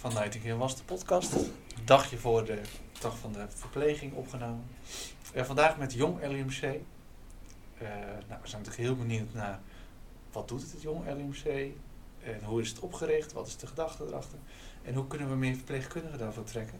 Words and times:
van 0.00 0.12
Nightingale 0.14 0.58
was 0.58 0.76
de 0.76 0.82
podcast. 0.82 1.32
Een 1.32 1.84
dagje 1.84 2.16
voor 2.18 2.44
de 2.44 2.60
dag 3.00 3.18
van 3.18 3.32
de 3.32 3.46
verpleging 3.48 4.14
opgenomen. 4.14 4.64
Uh, 5.34 5.42
vandaag 5.42 5.78
met 5.78 5.92
Jong 5.92 6.26
LUMC. 6.26 6.62
Uh, 6.62 6.72
nou, 8.28 8.40
we 8.42 8.48
zijn 8.48 8.62
natuurlijk 8.62 8.76
heel 8.76 8.96
benieuwd 8.96 9.34
naar 9.34 9.60
wat 10.32 10.48
doet 10.48 10.60
het, 10.62 10.72
het 10.72 10.82
Jong 10.82 11.06
LUMC? 11.06 11.72
En 12.22 12.44
hoe 12.44 12.60
is 12.60 12.68
het 12.68 12.78
opgericht? 12.78 13.32
Wat 13.32 13.46
is 13.46 13.56
de 13.56 13.66
gedachte 13.66 14.04
erachter? 14.04 14.38
En 14.82 14.94
hoe 14.94 15.06
kunnen 15.06 15.28
we 15.28 15.36
meer 15.36 15.54
verpleegkundigen 15.54 16.18
daarvoor 16.18 16.44
trekken? 16.44 16.78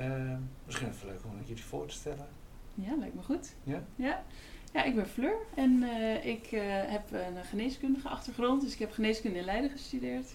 Uh, 0.00 0.36
misschien 0.64 0.88
even 0.88 1.06
leuk 1.06 1.24
om 1.24 1.38
jullie 1.44 1.64
voor 1.64 1.86
te 1.86 1.94
stellen. 1.94 2.26
Ja, 2.74 2.96
lijkt 2.98 3.14
me 3.14 3.22
goed. 3.22 3.54
Ja? 3.62 3.82
Ja, 3.96 4.24
ja 4.72 4.82
ik 4.82 4.94
ben 4.94 5.06
Fleur 5.06 5.36
en 5.54 5.82
ik 6.22 6.46
heb 6.86 7.12
een 7.12 7.44
geneeskundige 7.44 8.08
achtergrond. 8.08 8.62
Dus 8.62 8.72
ik 8.72 8.78
heb 8.78 8.92
geneeskunde 8.92 9.38
in 9.38 9.44
Leiden 9.44 9.70
gestudeerd. 9.70 10.34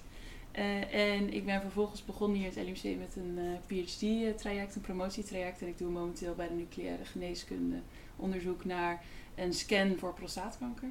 Uh, 0.57 0.93
en 0.93 1.33
ik 1.33 1.45
ben 1.45 1.61
vervolgens 1.61 2.05
begonnen 2.05 2.37
hier 2.37 2.47
het 2.47 2.55
LUMC 2.55 2.97
met 2.97 3.15
een 3.15 3.39
PhD-traject, 3.65 4.75
een 4.75 4.81
promotietraject. 4.81 5.61
En 5.61 5.67
ik 5.67 5.77
doe 5.77 5.91
momenteel 5.91 6.35
bij 6.35 6.47
de 6.47 6.53
nucleaire 6.53 7.05
geneeskunde 7.05 7.79
onderzoek 8.15 8.65
naar 8.65 9.03
een 9.35 9.53
scan 9.53 9.95
voor 9.97 10.13
prostaatkanker. 10.13 10.89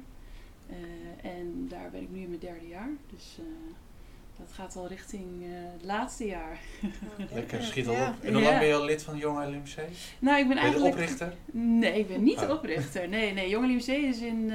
en 1.21 1.67
daar 1.69 1.89
ben 1.91 2.01
ik 2.01 2.09
nu 2.09 2.21
in 2.21 2.27
mijn 2.27 2.39
derde 2.39 2.67
jaar. 2.67 2.89
Dus 3.09 3.39
dat 4.37 4.51
gaat 4.51 4.75
al 4.75 4.87
richting 4.87 5.43
uh, 5.43 5.47
het 5.73 5.83
laatste 5.83 6.25
jaar. 6.25 6.59
Oh, 6.83 7.31
lekker, 7.33 7.63
schiet 7.63 7.87
al 7.87 7.93
ja. 7.93 8.09
op. 8.09 8.23
En 8.23 8.33
hoe 8.33 8.43
lang 8.43 8.59
ben 8.59 8.67
je 8.67 8.73
al 8.73 8.85
lid 8.85 9.03
van 9.03 9.17
Jong 9.17 9.45
LUMC? 9.45 9.75
Nou, 10.19 10.39
ik 10.39 10.47
ben, 10.47 10.47
ben 10.47 10.57
eigenlijk... 10.57 10.95
de 10.95 11.01
oprichter? 11.01 11.33
Nee, 11.51 11.99
ik 11.99 12.07
ben 12.07 12.23
niet 12.23 12.37
oh. 12.37 12.47
de 12.47 12.53
oprichter. 12.53 13.09
Nee, 13.09 13.33
nee. 13.33 13.49
Jong 13.49 13.67
LUMC 13.67 13.87
is 13.87 14.21
in... 14.21 14.43
Uh, 14.43 14.49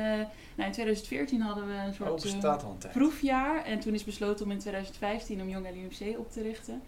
nou, 0.55 0.69
in 0.69 0.72
2014 0.72 1.41
hadden 1.41 1.66
we 1.66 1.72
een 1.72 1.94
soort 1.94 2.25
oh, 2.25 2.42
uh, 2.42 2.55
een 2.83 2.91
proefjaar. 2.92 3.64
En 3.64 3.80
toen 3.80 3.94
is 3.94 4.05
besloten 4.05 4.44
om 4.44 4.50
in 4.50 4.58
2015 4.58 5.41
om 5.41 5.48
Jong 5.48 5.66
LUMC 5.70 6.19
op 6.19 6.33
te 6.33 6.42
richten. 6.42 6.83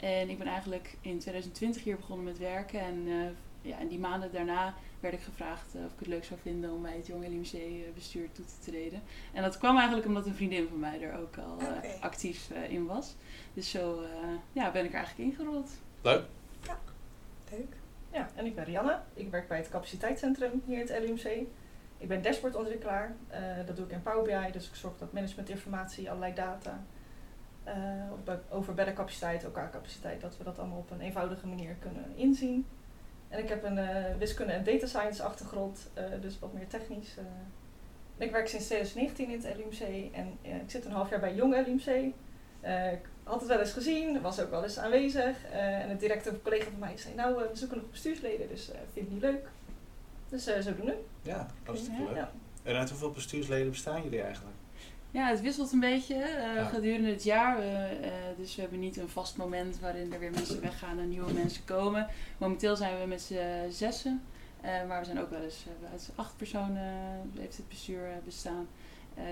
en 0.00 0.28
ik 0.28 0.38
ben 0.38 0.46
eigenlijk 0.46 0.96
in 1.00 1.18
2020 1.18 1.84
hier 1.84 1.96
begonnen 1.96 2.24
met 2.24 2.38
werken. 2.38 2.80
En 2.80 3.08
ja, 3.64 3.78
in 3.78 3.88
die 3.88 3.98
maanden 3.98 4.32
daarna 4.32 4.74
werd 5.00 5.14
ik 5.14 5.20
gevraagd 5.20 5.74
uh, 5.74 5.84
of 5.84 5.92
ik 5.92 5.98
het 5.98 6.08
leuk 6.08 6.24
zou 6.24 6.40
vinden 6.40 6.72
om 6.72 6.82
bij 6.82 6.96
het 6.96 7.06
Jong 7.06 7.28
LUMC 7.28 7.94
bestuur 7.94 8.32
toe 8.32 8.44
te 8.44 8.70
treden. 8.70 9.02
En 9.32 9.42
dat 9.42 9.58
kwam 9.58 9.76
eigenlijk 9.76 10.06
omdat 10.06 10.26
een 10.26 10.34
vriendin 10.34 10.68
van 10.68 10.78
mij 10.78 11.02
er 11.02 11.18
ook 11.18 11.36
al 11.36 11.60
uh, 11.60 11.68
okay. 11.76 11.96
actief 12.00 12.50
uh, 12.50 12.70
in 12.70 12.86
was. 12.86 13.14
Dus 13.54 13.70
zo 13.70 14.02
ja, 14.52 14.70
ben 14.70 14.84
ik 14.84 14.92
er 14.92 14.96
eigenlijk 14.96 15.30
ingerold. 15.30 15.70
Leuk. 16.02 16.24
Ja, 16.62 16.78
leuk. 17.50 17.76
Ja, 18.12 18.30
en 18.34 18.46
ik 18.46 18.54
ben 18.54 18.64
Rianne. 18.64 19.00
Ik 19.14 19.30
werk 19.30 19.48
bij 19.48 19.58
het 19.58 19.68
capaciteitscentrum 19.68 20.62
hier 20.66 20.80
in 20.80 20.86
het 20.86 21.02
LUMC. 21.04 21.46
Ik 21.98 22.08
ben 22.08 22.22
dashboardontwikkelaar. 22.22 23.16
dat 23.66 23.76
doe 23.76 23.84
ik 23.84 23.92
in 23.92 24.02
Power 24.02 24.22
BI, 24.22 24.52
dus 24.52 24.68
ik 24.68 24.74
zorg 24.74 24.98
dat 24.98 25.12
managementinformatie, 25.12 26.10
allerlei 26.10 26.34
data 26.34 26.84
over 28.50 28.74
beddencapaciteit, 28.74 29.46
OK-capaciteit, 29.46 30.20
dat 30.20 30.36
we 30.36 30.44
dat 30.44 30.58
allemaal 30.58 30.78
op 30.78 30.90
een 30.90 31.00
eenvoudige 31.00 31.46
manier 31.46 31.74
kunnen 31.74 32.16
inzien. 32.16 32.66
En 33.34 33.40
ik 33.40 33.48
heb 33.48 33.64
een 33.64 33.78
uh, 33.78 34.16
wiskunde 34.18 34.52
en 34.52 34.64
data 34.64 34.86
science 34.86 35.22
achtergrond, 35.22 35.90
uh, 35.98 36.04
dus 36.20 36.38
wat 36.38 36.52
meer 36.52 36.66
technisch. 36.66 37.16
Uh. 37.18 37.24
ik 38.26 38.32
werk 38.32 38.48
sinds 38.48 38.66
2019 38.66 39.28
in 39.28 39.42
het 39.42 39.56
LUMC 39.56 40.12
en 40.14 40.38
ik 40.42 40.70
zit 40.70 40.84
een 40.84 40.92
half 40.92 41.10
jaar 41.10 41.20
bij 41.20 41.34
Jong 41.34 41.66
LUMC. 41.66 41.86
ik 42.92 43.08
had 43.22 43.40
het 43.40 43.48
wel 43.48 43.58
eens 43.58 43.72
gezien, 43.72 44.20
was 44.20 44.40
ook 44.40 44.50
wel 44.50 44.62
eens 44.62 44.78
aanwezig. 44.78 45.44
en 45.50 45.90
een 45.90 45.98
directe 45.98 46.42
collega 46.42 46.70
van 46.70 46.78
mij 46.78 46.96
zei, 46.96 47.14
nou 47.14 47.36
we 47.36 47.48
zoeken 47.52 47.76
nog 47.76 47.90
bestuursleden, 47.90 48.48
dus 48.48 48.70
vind 48.92 49.06
ik 49.06 49.12
niet 49.12 49.22
leuk. 49.22 49.48
Dus 50.28 50.44
zo 50.44 50.74
doen 50.76 50.86
we. 50.86 51.04
Ja, 51.22 51.46
hartstikke 51.64 52.02
leuk. 52.02 52.16
Ja. 52.16 52.30
En 52.62 52.76
uit 52.76 52.90
hoeveel 52.90 53.10
bestuursleden 53.10 53.70
bestaan 53.70 54.02
jullie 54.02 54.22
eigenlijk? 54.22 54.53
Ja, 55.14 55.28
het 55.28 55.40
wisselt 55.40 55.72
een 55.72 55.80
beetje 55.80 56.14
uh, 56.14 56.54
ja. 56.54 56.64
gedurende 56.64 57.08
het 57.08 57.22
jaar. 57.22 57.58
Uh, 57.58 57.90
uh, 57.92 58.06
dus 58.36 58.54
we 58.54 58.60
hebben 58.60 58.80
niet 58.80 58.96
een 58.96 59.08
vast 59.08 59.36
moment 59.36 59.80
waarin 59.80 60.12
er 60.12 60.18
weer 60.18 60.30
mensen 60.30 60.60
weggaan 60.60 60.98
en 60.98 61.08
nieuwe 61.08 61.32
mensen 61.32 61.64
komen. 61.64 62.06
Momenteel 62.38 62.76
zijn 62.76 63.00
we 63.00 63.06
met 63.06 63.20
z'n 63.22 63.70
zessen. 63.70 64.22
maar 64.62 64.98
we 64.98 65.04
zijn 65.04 65.20
ook 65.20 65.30
wel 65.30 65.42
eens 65.42 65.64
uit 65.90 66.10
acht 66.14 66.36
personen 66.36 66.82
heeft 67.38 67.56
het 67.56 67.68
bestuur 67.68 68.08
bestaan. 68.24 68.66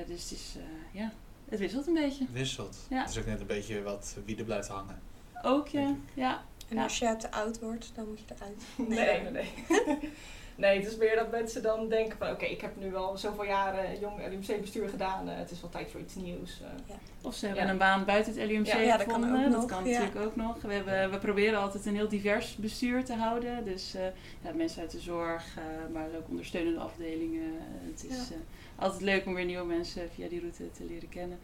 dus 0.07 0.23
het 0.23 0.33
is, 0.33 0.57
ja, 0.93 1.13
het 1.49 1.59
wisselt 1.59 1.87
een 1.87 1.95
beetje. 1.95 2.27
Wisselt. 2.33 2.87
Ja. 2.91 3.01
Het 3.01 3.11
is 3.11 3.19
ook 3.19 3.27
net 3.27 3.41
een 3.41 3.47
beetje 3.47 3.83
wat 3.83 4.17
wie 4.25 4.37
er 4.37 4.45
blijft 4.45 4.69
hangen. 4.69 5.01
Ook 5.43 5.69
ja, 5.69 5.95
ja. 6.15 6.45
En 6.69 6.79
als 6.79 6.99
je 6.99 7.17
te 7.17 7.31
oud 7.31 7.61
wordt, 7.61 7.93
dan 7.95 8.09
moet 8.09 8.19
je 8.19 8.35
eruit. 8.35 8.89
Nee, 8.89 9.23
nee, 9.23 9.31
nee. 9.31 9.53
nee. 9.87 9.99
Nee, 10.57 10.79
het 10.79 10.87
is 10.87 10.97
meer 10.97 11.17
dat 11.17 11.31
mensen 11.31 11.63
dan 11.63 11.89
denken 11.89 12.19
van 12.19 12.31
oké, 12.31 12.45
ik 12.45 12.61
heb 12.61 12.77
nu 12.77 12.97
al 12.97 13.17
zoveel 13.19 13.45
jaren 13.45 13.99
jong 13.99 14.29
LUMC-bestuur 14.29 14.89
gedaan. 14.89 15.29
Uh, 15.29 15.37
het 15.37 15.51
is 15.51 15.61
wel 15.61 15.71
tijd 15.71 15.91
voor 15.91 16.01
iets 16.01 16.15
nieuws. 16.15 16.61
Uh. 16.61 16.67
Ja. 16.87 16.95
Of 17.23 17.35
ze 17.35 17.47
hebben 17.47 17.65
ja. 17.65 17.71
een 17.71 17.79
baan 17.79 18.05
buiten 18.05 18.41
het 18.41 18.51
LUMC 18.51 18.67
ja, 18.67 18.97
dat 18.97 19.07
kan, 19.07 19.25
ook 19.25 19.43
dat 19.43 19.51
nog. 19.51 19.67
kan 19.67 19.85
natuurlijk 19.85 20.17
ook 20.17 20.37
nog. 20.37 20.63
We, 20.63 20.73
hebben, 20.73 21.11
we 21.11 21.19
proberen 21.19 21.59
altijd 21.61 21.87
een 21.87 21.95
heel 21.95 22.09
divers 22.09 22.57
bestuur 22.57 23.05
te 23.05 23.15
houden. 23.15 23.65
Dus 23.65 23.95
uh, 23.95 24.53
mensen 24.55 24.81
uit 24.81 24.91
de 24.91 25.01
zorg, 25.01 25.45
maar 25.93 26.09
ook 26.17 26.29
ondersteunende 26.29 26.81
afdelingen. 26.81 27.53
het 27.91 28.07
is 28.09 28.31
altijd 28.77 29.03
leuk 29.03 29.27
om 29.27 29.35
weer 29.35 29.45
nieuwe 29.45 29.65
mensen 29.67 30.11
via 30.15 30.29
die 30.29 30.41
route 30.41 30.71
te 30.71 30.85
leren 30.85 31.09
kennen. 31.09 31.39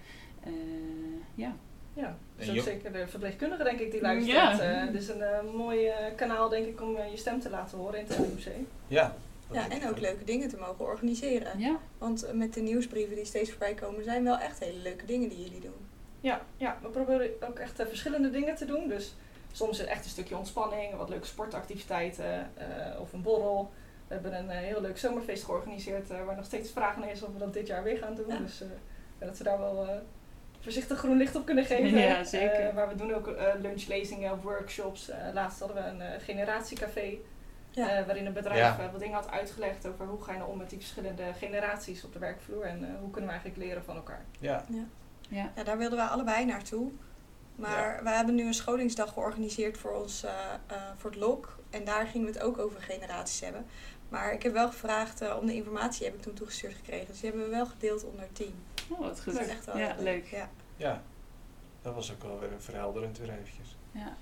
ja. 1.34 1.56
Ja, 1.98 2.16
dus 2.36 2.50
ook 2.50 2.58
zeker 2.58 2.92
de 2.92 3.08
verpleegkundige 3.08 3.64
denk 3.64 3.78
ik 3.80 3.90
die 3.90 4.00
luistert. 4.00 4.36
Ja. 4.36 4.56
Het 4.58 4.94
is 4.94 5.08
een 5.08 5.20
uh, 5.20 5.54
mooi 5.54 5.86
uh, 5.86 5.94
kanaal 6.16 6.48
denk 6.48 6.66
ik 6.66 6.80
om 6.80 6.96
uh, 6.96 7.10
je 7.10 7.16
stem 7.16 7.40
te 7.40 7.50
laten 7.50 7.78
horen 7.78 7.98
in 7.98 8.06
het 8.08 8.18
LUMC. 8.18 8.46
Ja. 8.86 9.16
Ja, 9.50 9.70
en 9.70 9.88
ook 9.88 10.00
leuke 10.00 10.24
dingen 10.24 10.48
te 10.48 10.56
mogen 10.56 10.84
organiseren. 10.84 11.58
Ja. 11.58 11.78
Want 11.98 12.26
met 12.32 12.54
de 12.54 12.60
nieuwsbrieven 12.60 13.14
die 13.14 13.24
steeds 13.24 13.50
voorbij 13.50 13.74
komen, 13.74 14.04
zijn 14.04 14.24
wel 14.24 14.38
echt 14.38 14.58
hele 14.58 14.78
leuke 14.78 15.06
dingen 15.06 15.28
die 15.28 15.42
jullie 15.42 15.60
doen. 15.60 15.86
Ja, 16.20 16.40
ja 16.56 16.78
we 16.82 16.88
proberen 16.88 17.30
ook 17.48 17.58
echt 17.58 17.74
verschillende 17.76 18.30
dingen 18.30 18.54
te 18.54 18.64
doen. 18.64 18.88
Dus 18.88 19.14
soms 19.52 19.84
echt 19.84 20.04
een 20.04 20.10
stukje 20.10 20.36
ontspanning, 20.36 20.96
wat 20.96 21.08
leuke 21.08 21.26
sportactiviteiten 21.26 22.50
of 23.00 23.12
een 23.12 23.22
borrel. 23.22 23.70
We 24.08 24.14
hebben 24.14 24.38
een 24.38 24.48
heel 24.48 24.80
leuk 24.80 24.98
zomerfeest 24.98 25.44
georganiseerd 25.44 26.08
waar 26.08 26.36
nog 26.36 26.44
steeds 26.44 26.70
vragen 26.70 27.00
naar 27.00 27.10
is 27.10 27.22
of 27.22 27.32
we 27.32 27.38
dat 27.38 27.52
dit 27.52 27.66
jaar 27.66 27.82
weer 27.82 27.98
gaan 27.98 28.14
doen. 28.14 28.28
Ja. 28.28 28.38
Dus 28.38 28.62
dat 29.18 29.38
we 29.38 29.44
daar 29.44 29.58
wel 29.58 30.02
voorzichtig 30.68 30.98
groen 30.98 31.16
licht 31.16 31.36
op 31.36 31.46
kunnen 31.46 31.64
geven. 31.64 31.98
Ja, 31.98 32.24
zeker. 32.24 32.68
Uh, 32.68 32.74
maar 32.74 32.88
we 32.88 32.94
doen 32.94 33.14
ook 33.14 33.28
uh, 33.28 33.42
lunchlezingen, 33.60 34.40
workshops. 34.40 35.10
Uh, 35.10 35.16
laatst 35.32 35.58
hadden 35.58 35.76
we 35.76 36.04
een 36.04 36.20
generatiecafé. 36.20 37.16
Ja. 37.70 38.04
waarin 38.04 38.26
een 38.26 38.32
bedrijf 38.32 38.78
ja. 38.78 38.90
wat 38.90 39.00
dingen 39.00 39.14
had 39.14 39.30
uitgelegd 39.30 39.86
over 39.86 40.06
hoe 40.06 40.22
ga 40.22 40.32
je 40.32 40.38
nou 40.38 40.50
om 40.50 40.58
met 40.58 40.70
die 40.70 40.78
verschillende 40.78 41.22
generaties 41.38 42.04
op 42.04 42.12
de 42.12 42.18
werkvloer. 42.18 42.64
En 42.64 42.96
hoe 43.00 43.10
kunnen 43.10 43.30
we 43.30 43.36
eigenlijk 43.36 43.56
leren 43.56 43.84
van 43.84 43.96
elkaar. 43.96 44.24
Ja. 44.40 44.64
Ja. 44.68 44.84
Ja. 45.28 45.52
ja 45.56 45.64
daar 45.64 45.78
wilden 45.78 45.98
we 45.98 46.04
allebei 46.04 46.44
naartoe. 46.44 46.90
Maar 47.56 47.96
ja. 47.96 48.02
we 48.02 48.10
hebben 48.10 48.34
nu 48.34 48.46
een 48.46 48.54
scholingsdag 48.54 49.12
georganiseerd 49.12 49.78
voor, 49.78 49.92
ons, 49.92 50.24
voor 50.96 51.10
het 51.10 51.18
LOK. 51.18 51.58
En 51.70 51.84
daar 51.84 52.06
gingen 52.06 52.26
we 52.26 52.32
het 52.32 52.42
ook 52.42 52.58
over 52.58 52.80
generaties 52.80 53.40
hebben. 53.40 53.66
Maar 54.08 54.32
ik 54.32 54.42
heb 54.42 54.52
wel 54.52 54.68
gevraagd 54.68 55.36
om 55.38 55.46
de 55.46 55.54
informatie, 55.54 56.06
heb 56.06 56.14
ik 56.14 56.22
toen 56.22 56.34
toegestuurd 56.34 56.74
gekregen. 56.74 57.06
Dus 57.06 57.20
die 57.20 57.30
hebben 57.30 57.48
we 57.48 57.54
wel 57.54 57.66
gedeeld 57.66 58.04
onder 58.04 58.32
team. 58.32 58.54
Oh, 58.90 58.98
wat 58.98 59.22
goed. 59.22 59.36
Echt 59.36 59.64
wel 59.64 59.78
ja, 59.78 59.96
leuk. 59.98 60.26
Ja. 60.26 60.50
ja, 60.76 61.02
dat 61.82 61.94
was 61.94 62.12
ook 62.12 62.22
wel 62.22 62.38
weer 62.38 62.52
verhelderend 62.58 63.18
weer 63.18 63.30
eventjes. 63.30 63.76
Ja. 63.92 64.16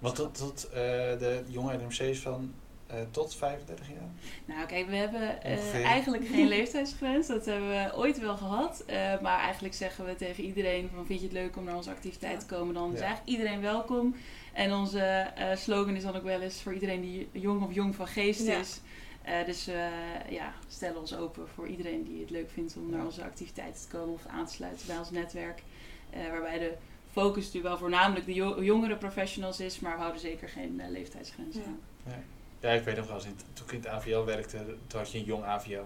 ja. 0.00 0.10
tot, 0.12 0.34
tot 0.34 0.66
uh, 0.68 0.74
de 0.74 1.44
jonge 1.46 1.76
NMC's 1.76 2.18
van 2.18 2.54
uh, 2.90 2.96
tot 3.10 3.34
35 3.34 3.88
jaar? 3.88 4.10
Nou 4.44 4.66
kijk, 4.66 4.88
we 4.88 4.96
hebben 4.96 5.38
uh, 5.46 5.84
eigenlijk 5.84 6.26
geen 6.26 6.48
leeftijdsgrens. 6.56 7.26
Dat 7.26 7.44
hebben 7.44 7.68
we 7.68 7.96
ooit 7.96 8.18
wel 8.18 8.36
gehad. 8.36 8.84
maar 9.22 9.38
eigenlijk 9.38 9.74
zeggen 9.74 10.04
we 10.04 10.14
tegen 10.14 10.44
iedereen 10.44 10.90
van 10.94 11.06
vind 11.06 11.20
je 11.20 11.26
het 11.26 11.34
leuk 11.34 11.56
om 11.56 11.64
naar 11.64 11.76
onze 11.76 11.90
activiteit 11.90 12.40
te 12.40 12.46
komen? 12.46 12.74
Dan 12.74 12.94
is 12.94 13.00
eigenlijk 13.00 13.28
iedereen 13.28 13.60
welkom. 13.60 14.16
En 14.52 14.72
onze 14.72 15.30
slogan 15.54 15.96
is 15.96 16.02
dan 16.02 16.16
ook 16.16 16.22
wel 16.22 16.40
eens 16.40 16.62
voor 16.62 16.74
iedereen 16.74 17.00
die 17.00 17.28
jong 17.32 17.62
of 17.62 17.74
jong 17.74 17.94
van 17.94 18.06
geest 18.06 18.40
is. 18.40 18.80
Uh, 19.26 19.44
dus 19.44 19.64
we 19.64 19.72
uh, 19.72 20.32
ja, 20.32 20.54
stellen 20.68 21.00
ons 21.00 21.16
open 21.16 21.48
voor 21.54 21.66
iedereen 21.66 22.04
die 22.04 22.20
het 22.20 22.30
leuk 22.30 22.50
vindt 22.50 22.76
om 22.76 22.90
naar 22.90 23.04
onze 23.04 23.24
activiteiten 23.24 23.82
te 23.82 23.88
komen 23.88 24.14
of 24.14 24.26
aan 24.26 24.46
te 24.46 24.52
sluiten 24.52 24.86
bij 24.86 24.98
ons 24.98 25.10
netwerk. 25.10 25.62
Uh, 26.14 26.30
waarbij 26.30 26.58
de 26.58 26.72
focus 27.12 27.44
natuurlijk 27.44 27.64
wel 27.64 27.78
voornamelijk 27.78 28.26
de 28.26 28.34
jo 28.34 28.62
jongere 28.62 28.96
professionals 28.96 29.60
is, 29.60 29.80
maar 29.80 29.92
we 29.92 29.98
houden 29.98 30.20
zeker 30.20 30.48
geen 30.48 30.82
leeftijdsgrens 30.90 31.56
ja. 31.56 31.62
aan. 31.64 31.80
Ja. 32.04 32.18
ja, 32.60 32.70
ik 32.70 32.84
weet 32.84 32.96
nog 32.96 33.06
wel 33.06 33.14
eens, 33.14 33.24
toen 33.52 33.66
ik 33.66 33.72
in 33.72 33.78
het 33.78 33.88
AVL 33.88 34.24
werkte, 34.24 34.64
toen 34.86 34.98
had 35.00 35.10
je 35.10 35.18
een 35.18 35.24
jong 35.24 35.44
AVL. 35.44 35.84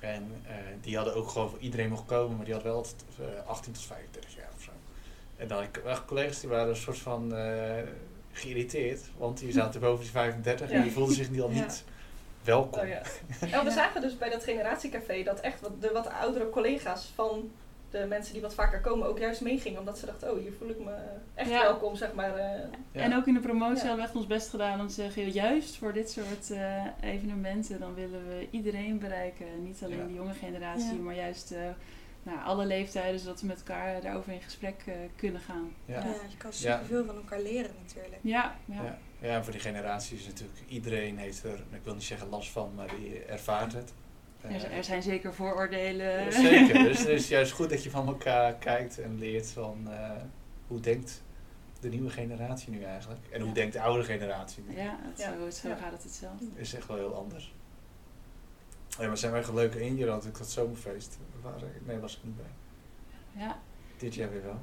En 0.00 0.30
die 0.80 0.96
hadden 0.96 1.14
ook 1.14 1.28
gewoon 1.28 1.50
voor 1.50 1.58
iedereen 1.58 1.88
mocht 1.88 2.06
komen, 2.06 2.36
maar 2.36 2.44
die 2.44 2.54
had 2.54 2.62
wel 2.62 2.86
18 3.46 3.72
tot 3.72 3.82
35 3.82 4.36
jaar 4.36 4.50
of 4.56 4.62
zo. 4.62 4.70
En 5.36 5.48
dan 5.48 5.66
collega's 6.06 6.40
die 6.40 6.48
waren 6.48 6.68
een 6.68 6.76
soort 6.76 6.98
van 6.98 7.32
geïrriteerd, 8.32 9.00
want 9.16 9.38
die 9.38 9.52
zaten 9.52 9.80
boven 9.80 10.02
die 10.02 10.10
35 10.10 10.70
en 10.70 10.82
die 10.82 10.92
voelden 10.92 11.14
zich 11.14 11.40
al 11.40 11.50
niet 11.60 11.84
welkom. 12.44 12.80
Oh, 12.80 12.88
ja. 12.88 13.02
En 13.50 13.64
we 13.64 13.70
zagen 13.70 14.00
dus 14.00 14.18
bij 14.18 14.30
dat 14.30 14.44
generatiecafé 14.44 15.22
dat 15.22 15.40
echt 15.40 15.60
wat, 15.60 15.80
de 15.80 15.90
wat 15.92 16.08
oudere 16.08 16.50
collega's 16.50 17.12
van 17.14 17.50
de 17.90 18.06
mensen 18.08 18.32
die 18.32 18.42
wat 18.42 18.54
vaker 18.54 18.80
komen 18.80 19.08
ook 19.08 19.18
juist 19.18 19.40
meegingen. 19.40 19.78
Omdat 19.78 19.98
ze 19.98 20.06
dachten, 20.06 20.32
oh 20.32 20.38
hier 20.38 20.52
voel 20.58 20.68
ik 20.68 20.78
me 20.78 20.94
echt 21.34 21.50
welkom, 21.50 21.96
zeg 21.96 22.12
maar. 22.14 22.38
Uh, 22.38 23.02
En 23.04 23.14
ook 23.14 23.26
in 23.26 23.34
de 23.34 23.40
promotie 23.40 23.78
hebben 23.78 23.96
we 23.96 24.02
echt 24.02 24.16
ons 24.16 24.26
best 24.26 24.48
gedaan 24.48 24.80
om 24.80 24.86
te 24.86 24.94
zeggen, 24.94 25.30
juist 25.30 25.76
voor 25.76 25.92
dit 25.92 26.10
soort 26.10 26.50
uh, 26.50 26.84
evenementen, 27.00 27.80
dan 27.80 27.94
willen 27.94 28.28
we 28.28 28.46
iedereen 28.50 28.98
bereiken. 28.98 29.46
Niet 29.64 29.82
alleen 29.84 30.06
de 30.06 30.14
jonge 30.14 30.34
generatie, 30.34 30.98
maar 30.98 31.14
juist 31.14 31.52
uh, 31.52 31.58
nou, 32.22 32.38
alle 32.44 32.66
leeftijden, 32.66 33.20
zodat 33.20 33.40
we 33.40 33.46
met 33.46 33.58
elkaar 33.58 34.00
daarover 34.00 34.32
in 34.32 34.42
gesprek 34.42 34.84
kunnen 35.16 35.40
gaan. 35.40 35.74
Ja. 35.84 36.02
je 36.28 36.36
kan 36.36 36.52
superveel 36.52 37.04
van 37.04 37.16
elkaar 37.16 37.40
leren 37.40 37.74
natuurlijk. 37.86 38.18
Ja, 38.20 38.54
ja. 38.64 38.98
Ja, 39.24 39.42
voor 39.42 39.52
die 39.52 39.60
generatie 39.60 40.18
is 40.18 40.26
natuurlijk, 40.26 40.58
iedereen 40.68 41.18
heeft 41.18 41.44
er, 41.44 41.64
ik 41.70 41.84
wil 41.84 41.94
niet 41.94 42.02
zeggen 42.02 42.28
last 42.28 42.50
van, 42.50 42.74
maar 42.74 42.88
die 42.88 43.24
ervaart 43.24 43.72
het. 43.72 43.92
Er, 44.40 44.70
er 44.70 44.84
zijn 44.84 45.02
zeker 45.02 45.34
vooroordelen. 45.34 46.32
Zeker, 46.32 46.82
dus 46.82 46.98
het 46.98 47.08
is 47.20 47.28
juist 47.28 47.52
goed 47.52 47.70
dat 47.70 47.82
je 47.82 47.90
van 47.90 48.06
elkaar 48.06 48.54
kijkt 48.54 48.98
en 48.98 49.18
leert 49.18 49.50
van 49.50 49.86
uh, 49.88 50.10
hoe 50.66 50.80
denkt 50.80 51.22
de 51.80 51.88
nieuwe 51.88 52.10
generatie 52.10 52.70
nu 52.70 52.82
eigenlijk. 52.82 53.20
En 53.30 53.40
hoe 53.40 53.52
denkt 53.52 53.72
de 53.72 53.80
oude 53.80 54.04
generatie 54.04 54.62
nu. 54.68 54.76
Ja, 54.76 54.98
zo, 55.16 55.50
zo 55.50 55.74
gaat 55.80 55.92
het 55.92 56.02
hetzelfde. 56.02 56.44
is 56.54 56.74
echt 56.74 56.86
wel 56.86 56.96
heel 56.96 57.14
anders. 57.14 57.54
Ja, 58.98 59.06
maar 59.06 59.18
zijn 59.18 59.32
wij 59.32 59.44
een 59.44 59.54
leuke 59.54 59.86
in 59.86 60.08
had 60.08 60.24
ik 60.24 60.38
dat 60.38 60.50
zomerfeest. 60.50 61.18
Waar, 61.42 61.62
nee, 61.84 61.98
was 61.98 62.16
ik 62.16 62.24
niet 62.24 62.36
bij. 62.36 62.52
Ja. 63.42 63.60
Dit 63.96 64.14
jaar 64.14 64.30
weer 64.30 64.42
wel. 64.42 64.60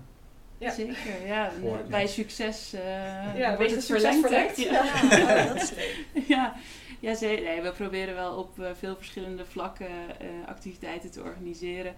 Ja. 0.61 0.71
Zeker, 0.71 1.25
ja. 1.25 1.51
bij 1.89 2.07
succes 2.07 2.73
uh, 2.73 3.37
ja, 3.37 3.57
wordt 3.57 3.71
het 3.71 3.85
verlengd. 3.85 4.57
Ja. 4.57 4.83
ja. 5.17 5.45
dat 5.45 5.61
is 5.61 5.71
leuk. 5.75 6.23
ja, 6.27 6.55
ja 6.99 7.15
nee, 7.19 7.61
we 7.61 7.71
proberen 7.71 8.15
wel 8.15 8.37
op 8.37 8.59
uh, 8.59 8.69
veel 8.73 8.95
verschillende 8.95 9.45
vlakken 9.45 9.89
uh, 10.21 10.47
activiteiten 10.47 11.11
te 11.11 11.21
organiseren. 11.21 11.95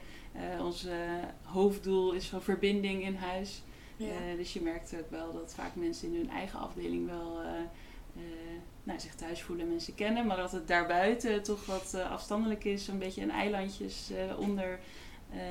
ons 0.60 0.88
hoofddoel 1.44 2.14
is 2.14 2.28
van 2.28 2.42
verbinding 2.42 3.04
in 3.04 3.16
huis. 3.16 3.64
dus 4.38 4.54
je 4.54 4.62
merkt 4.62 4.96
ook 5.00 5.10
wel 5.10 5.34
dat 5.34 5.54
vaak 5.56 5.76
mensen 5.76 6.08
in 6.08 6.16
hun 6.16 6.30
eigen 6.30 6.60
afdeling 6.60 7.10
wel 7.10 7.42
nou, 8.84 9.00
zich 9.00 9.16
thuis 9.16 9.42
voelen, 9.42 9.68
mensen 9.68 9.96
kennen. 9.96 10.26
Maar 10.26 10.38
dat 10.38 10.52
het 10.52 10.68
daarbuiten 10.68 11.44
toch 11.44 11.66
wat 11.66 11.96
afstandelijk 12.10 12.64
is. 12.64 12.88
Een 12.88 13.00
beetje 13.00 13.22
een 13.22 13.32
eilandjes 13.32 14.12
onder... 14.38 14.80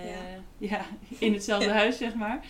Ja. 0.05 0.43
ja. 0.59 0.85
in 1.19 1.33
hetzelfde 1.33 1.71
huis, 1.71 1.97
zeg 1.97 2.15
maar. 2.15 2.45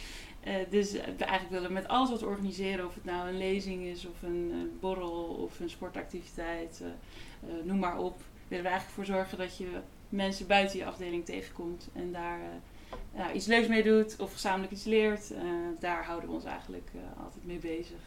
Uh, 0.47 0.55
dus 0.71 0.93
we 0.93 1.01
eigenlijk 1.01 1.51
willen 1.51 1.73
met 1.73 1.89
alles 1.89 2.11
wat 2.11 2.21
we 2.21 2.27
organiseren, 2.27 2.87
of 2.87 2.95
het 2.95 3.05
nou 3.05 3.29
een 3.29 3.39
lezing 3.39 3.85
is, 3.85 4.07
of 4.07 4.23
een 4.23 4.73
borrel, 4.81 5.25
of 5.25 5.61
een 5.61 5.71
sportactiviteit, 5.71 6.83
uh, 6.83 7.51
noem 7.65 7.79
maar 7.79 7.99
op, 7.99 8.17
willen 8.49 8.65
we 8.65 8.71
eigenlijk 8.71 8.91
voor 8.91 9.17
zorgen 9.17 9.39
dat 9.39 9.57
je 9.57 9.67
mensen 10.09 10.47
buiten 10.47 10.79
je 10.79 10.85
afdeling 10.85 11.25
tegenkomt 11.25 11.89
en 11.93 12.13
daar 12.13 12.41
ja, 13.15 13.33
iets 13.33 13.47
leuks 13.47 13.69
mee 13.69 13.83
doet 13.83 14.17
of 14.19 14.33
gezamenlijk 14.33 14.73
iets 14.73 14.85
leert. 14.85 15.33
daar 15.79 16.05
houden 16.05 16.29
we 16.29 16.35
ons 16.35 16.45
eigenlijk 16.45 16.91
altijd 17.25 17.45
mee 17.47 17.59
bezig. 17.59 18.01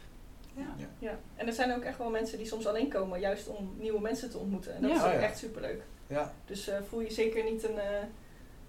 Ja. 0.54 0.74
Ja. 0.76 0.88
ja. 0.98 1.18
en 1.36 1.46
er 1.46 1.52
zijn 1.52 1.74
ook 1.74 1.82
echt 1.82 1.98
wel 1.98 2.10
mensen 2.10 2.38
die 2.38 2.46
soms 2.46 2.66
alleen 2.66 2.88
komen, 2.88 3.20
juist 3.20 3.48
om 3.48 3.74
nieuwe 3.78 4.00
mensen 4.00 4.30
te 4.30 4.38
ontmoeten. 4.38 4.74
En 4.74 4.82
dat 4.82 4.90
is 4.90 5.02
ook 5.02 5.04
oh, 5.04 5.22
echt 5.22 5.38
superleuk. 5.38 5.82
Ja. 6.06 6.32
Dus 6.46 6.70
voel 6.88 7.00
je 7.00 7.12
zeker 7.12 7.44
niet 7.44 7.64
een 7.64 7.78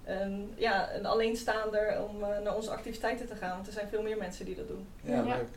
een, 0.08 0.54
ja, 0.56 0.94
een 0.94 1.06
alleenstaander 1.06 2.04
om 2.04 2.22
uh, 2.22 2.40
naar 2.44 2.56
onze 2.56 2.72
activiteiten 2.72 3.28
te 3.28 3.36
gaan. 3.36 3.56
Want 3.56 3.68
er 3.68 3.74
zijn 3.74 3.88
veel 3.88 4.02
meer 4.02 4.18
mensen 4.18 4.46
die 4.46 4.56
dat 4.56 4.68
doen. 4.68 4.88
Ja, 5.02 5.22
leuk. 5.22 5.48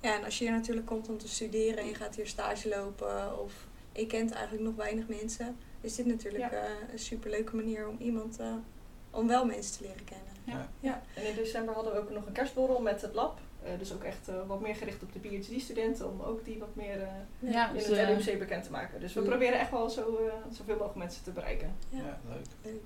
Ja, 0.00 0.16
en 0.16 0.24
als 0.24 0.38
je 0.38 0.44
hier 0.44 0.52
natuurlijk 0.52 0.86
komt 0.86 1.08
om 1.08 1.18
te 1.18 1.28
studeren 1.28 1.78
en 1.78 1.86
je 1.86 1.94
gaat 1.94 2.16
hier 2.16 2.26
stage 2.26 2.68
lopen 2.68 3.42
of 3.42 3.52
je 3.92 4.06
kent 4.06 4.32
eigenlijk 4.32 4.64
nog 4.64 4.74
weinig 4.74 5.08
mensen, 5.08 5.56
is 5.80 5.94
dit 5.94 6.06
natuurlijk 6.06 6.52
uh, 6.52 6.58
een 6.92 6.98
superleuke 6.98 7.56
manier 7.56 7.88
om 7.88 7.96
iemand, 7.98 8.40
uh, 8.40 8.52
om 9.10 9.26
wel 9.26 9.44
mensen 9.44 9.76
te 9.76 9.82
leren 9.82 10.04
kennen. 10.04 10.26
Ja. 10.44 10.68
ja. 10.80 11.02
En 11.14 11.28
in 11.28 11.34
december 11.34 11.74
hadden 11.74 11.92
we 11.92 11.98
ook 11.98 12.10
nog 12.10 12.26
een 12.26 12.32
kerstborrel 12.32 12.80
met 12.80 13.02
het 13.02 13.14
lab. 13.14 13.38
dus 13.78 13.92
ook 13.92 14.04
echt 14.04 14.30
wat 14.46 14.60
meer 14.60 14.74
gericht 14.74 15.02
op 15.02 15.12
de 15.12 15.18
PhD-studenten, 15.18 16.10
om 16.10 16.20
ook 16.20 16.44
die 16.44 16.58
wat 16.58 16.74
meer 16.74 17.08
ja, 17.38 17.68
in 17.68 17.74
dus, 17.74 17.86
het 17.86 18.08
LUMC 18.08 18.38
bekend 18.38 18.64
te 18.64 18.70
maken. 18.70 19.00
Dus 19.00 19.12
we 19.12 19.22
proberen 19.22 19.58
echt 19.58 19.70
wel 19.70 19.90
zo, 19.90 20.30
zoveel 20.50 20.74
mogelijk 20.74 20.94
mensen 20.94 21.24
te 21.24 21.30
bereiken. 21.30 21.76
Ja, 21.90 22.20
leuk. 22.28 22.46
leuk. 22.62 22.82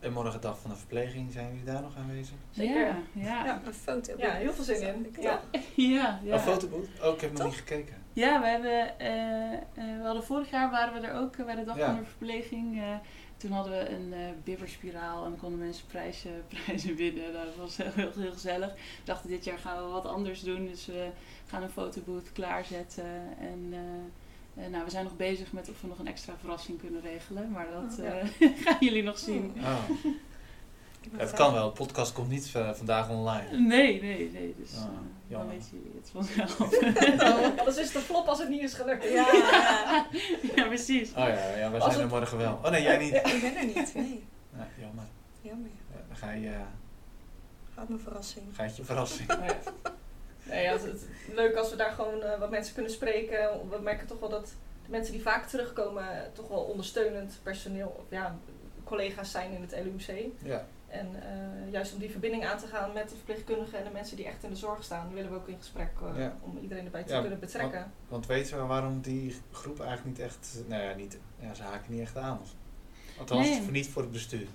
En 0.00 0.12
morgen 0.12 0.40
dag 0.40 0.58
van 0.58 0.70
de 0.70 0.76
verpleging, 0.76 1.32
zijn 1.32 1.48
jullie 1.48 1.64
daar 1.64 1.82
nog 1.82 1.96
aanwezig? 1.96 2.34
Zeker. 2.50 2.86
Ja, 2.86 2.96
ja. 3.12 3.44
ja 3.44 3.60
een 3.64 3.74
foto. 3.74 4.14
Ja, 4.16 4.32
heel 4.32 4.52
veel 4.52 4.64
zin 4.64 4.82
in. 4.82 5.14
Ja. 5.20 5.40
ja, 5.74 6.20
ja. 6.24 6.34
Een 6.34 6.40
fotoboot? 6.40 6.88
Oh, 7.02 7.14
ik 7.14 7.20
heb 7.20 7.32
nog 7.32 7.44
niet 7.44 7.54
gekeken. 7.54 7.94
Ja, 8.12 8.40
we, 8.40 8.46
hebben, 8.46 8.94
uh, 9.00 9.52
uh, 9.84 9.98
we 9.98 10.04
hadden 10.04 10.24
vorig 10.24 10.50
jaar 10.50 10.70
waren 10.70 11.00
we 11.00 11.06
er 11.06 11.14
ook 11.14 11.44
bij 11.44 11.54
de 11.54 11.64
dag 11.64 11.78
van 11.78 11.96
de 11.96 12.04
verpleging. 12.04 12.76
Uh, 12.76 12.94
toen 13.36 13.50
hadden 13.50 13.72
we 13.72 13.88
een 13.88 14.12
uh, 14.12 14.18
bibberspiraal 14.44 15.24
en 15.24 15.36
konden 15.36 15.58
mensen 15.58 15.86
prijzen, 15.86 16.44
prijzen 16.64 16.96
winnen. 16.96 17.32
Dat 17.32 17.56
was 17.56 17.76
heel, 17.76 17.92
heel, 17.94 18.12
heel, 18.16 18.32
gezellig. 18.32 18.72
We 18.72 19.04
dachten 19.04 19.28
dit 19.28 19.44
jaar 19.44 19.58
gaan 19.58 19.84
we 19.84 19.90
wat 19.90 20.06
anders 20.06 20.40
doen. 20.40 20.66
Dus 20.66 20.86
we 20.86 21.10
gaan 21.46 21.62
een 21.62 21.70
fotoboot 21.70 22.32
klaarzetten. 22.32 23.38
En 23.38 23.66
uh, 23.70 23.78
nou, 24.54 24.84
we 24.84 24.90
zijn 24.90 25.04
nog 25.04 25.16
bezig 25.16 25.52
met 25.52 25.68
of 25.68 25.80
we 25.80 25.86
nog 25.86 25.98
een 25.98 26.06
extra 26.06 26.34
verrassing 26.40 26.80
kunnen 26.80 27.00
regelen, 27.00 27.50
maar 27.50 27.66
dat 27.70 27.98
oh, 27.98 28.04
uh, 28.04 28.50
gaan 28.64 28.76
jullie 28.80 29.02
nog 29.02 29.18
zien. 29.18 29.52
Oh. 29.58 29.84
het 31.16 31.32
kan 31.32 31.52
wel, 31.52 31.66
de 31.68 31.76
podcast 31.76 32.12
komt 32.12 32.28
niet 32.28 32.50
vandaag 32.74 33.10
online. 33.10 33.58
Nee, 33.58 34.00
nee, 34.00 34.30
nee. 34.32 34.54
Dus 34.58 34.70
oh, 34.74 34.84
dan 35.28 35.48
weten 35.48 35.68
jullie 35.70 36.00
het 36.00 36.10
vanzelf. 36.10 36.60
oh, 37.38 37.58
anders 37.58 37.76
is 37.76 37.86
het 37.86 37.94
een 37.94 38.00
flop 38.00 38.26
als 38.26 38.38
het 38.38 38.48
niet 38.48 38.62
is 38.62 38.74
gelukt. 38.74 39.04
Ja, 39.04 39.10
ja. 39.32 40.06
ja 40.56 40.66
precies. 40.66 41.10
Oh 41.10 41.16
ja, 41.16 41.56
ja 41.56 41.70
wij 41.70 41.80
zijn 41.80 42.00
er 42.00 42.08
morgen 42.08 42.38
wel. 42.38 42.60
Oh 42.62 42.70
nee, 42.70 42.82
jij 42.82 42.98
niet. 42.98 43.14
ik 43.14 43.40
ben 43.40 43.56
er 43.56 43.66
niet, 43.66 43.94
nee. 43.94 44.24
nee 44.52 44.66
jammer. 44.78 45.04
Jammer, 45.40 45.70
ja. 45.90 46.00
dan 46.08 46.16
ga 46.16 46.30
je... 46.30 46.52
Gaat 47.74 47.88
mijn 47.88 48.00
verrassing. 48.00 48.44
Gaat 48.52 48.76
je 48.76 48.84
verrassing. 48.84 49.28
Nee, 50.50 50.62
ja, 50.62 50.72
het, 50.72 50.82
het, 50.82 51.06
leuk 51.32 51.56
als 51.56 51.70
we 51.70 51.76
daar 51.76 51.92
gewoon 51.92 52.18
uh, 52.18 52.38
wat 52.38 52.50
mensen 52.50 52.74
kunnen 52.74 52.92
spreken. 52.92 53.68
We 53.70 53.78
merken 53.82 54.06
toch 54.06 54.20
wel 54.20 54.28
dat 54.28 54.46
de 54.84 54.90
mensen 54.90 55.12
die 55.12 55.22
vaak 55.22 55.46
terugkomen 55.46 56.30
toch 56.32 56.48
wel 56.48 56.60
ondersteunend 56.60 57.38
personeel 57.42 57.94
of 57.98 58.04
ja, 58.08 58.38
collega's 58.84 59.30
zijn 59.30 59.52
in 59.52 59.60
het 59.60 59.74
LUMC. 59.84 60.32
Ja. 60.42 60.66
En 60.88 61.08
uh, 61.14 61.72
juist 61.72 61.92
om 61.92 61.98
die 61.98 62.10
verbinding 62.10 62.46
aan 62.46 62.58
te 62.58 62.66
gaan 62.66 62.92
met 62.92 63.08
de 63.08 63.14
verpleegkundigen 63.14 63.78
en 63.78 63.84
de 63.84 63.90
mensen 63.90 64.16
die 64.16 64.26
echt 64.26 64.42
in 64.42 64.50
de 64.50 64.56
zorg 64.56 64.84
staan, 64.84 65.12
willen 65.14 65.30
we 65.30 65.36
ook 65.36 65.48
in 65.48 65.56
gesprek 65.58 65.90
uh, 66.16 66.26
om 66.40 66.58
iedereen 66.62 66.84
erbij 66.84 67.02
te 67.02 67.18
kunnen 67.20 67.40
betrekken. 67.40 67.80
Want, 67.80 67.92
want, 68.08 68.26
weten 68.26 68.58
we 68.58 68.64
waarom 68.64 69.00
die 69.00 69.36
groep 69.52 69.80
eigenlijk 69.80 70.18
niet 70.18 70.26
echt, 70.26 70.54
nou 70.66 70.82
ja, 70.82 70.94
niet, 70.94 71.18
ja 71.38 71.54
ze 71.54 71.62
haken 71.62 71.92
niet 71.92 72.00
echt 72.00 72.16
aan? 72.16 72.40
Of, 72.42 72.54
althans, 73.18 73.48
nee. 73.48 73.70
niet 73.70 73.88
voor 73.88 74.02
het 74.02 74.12
bestuur. 74.12 74.46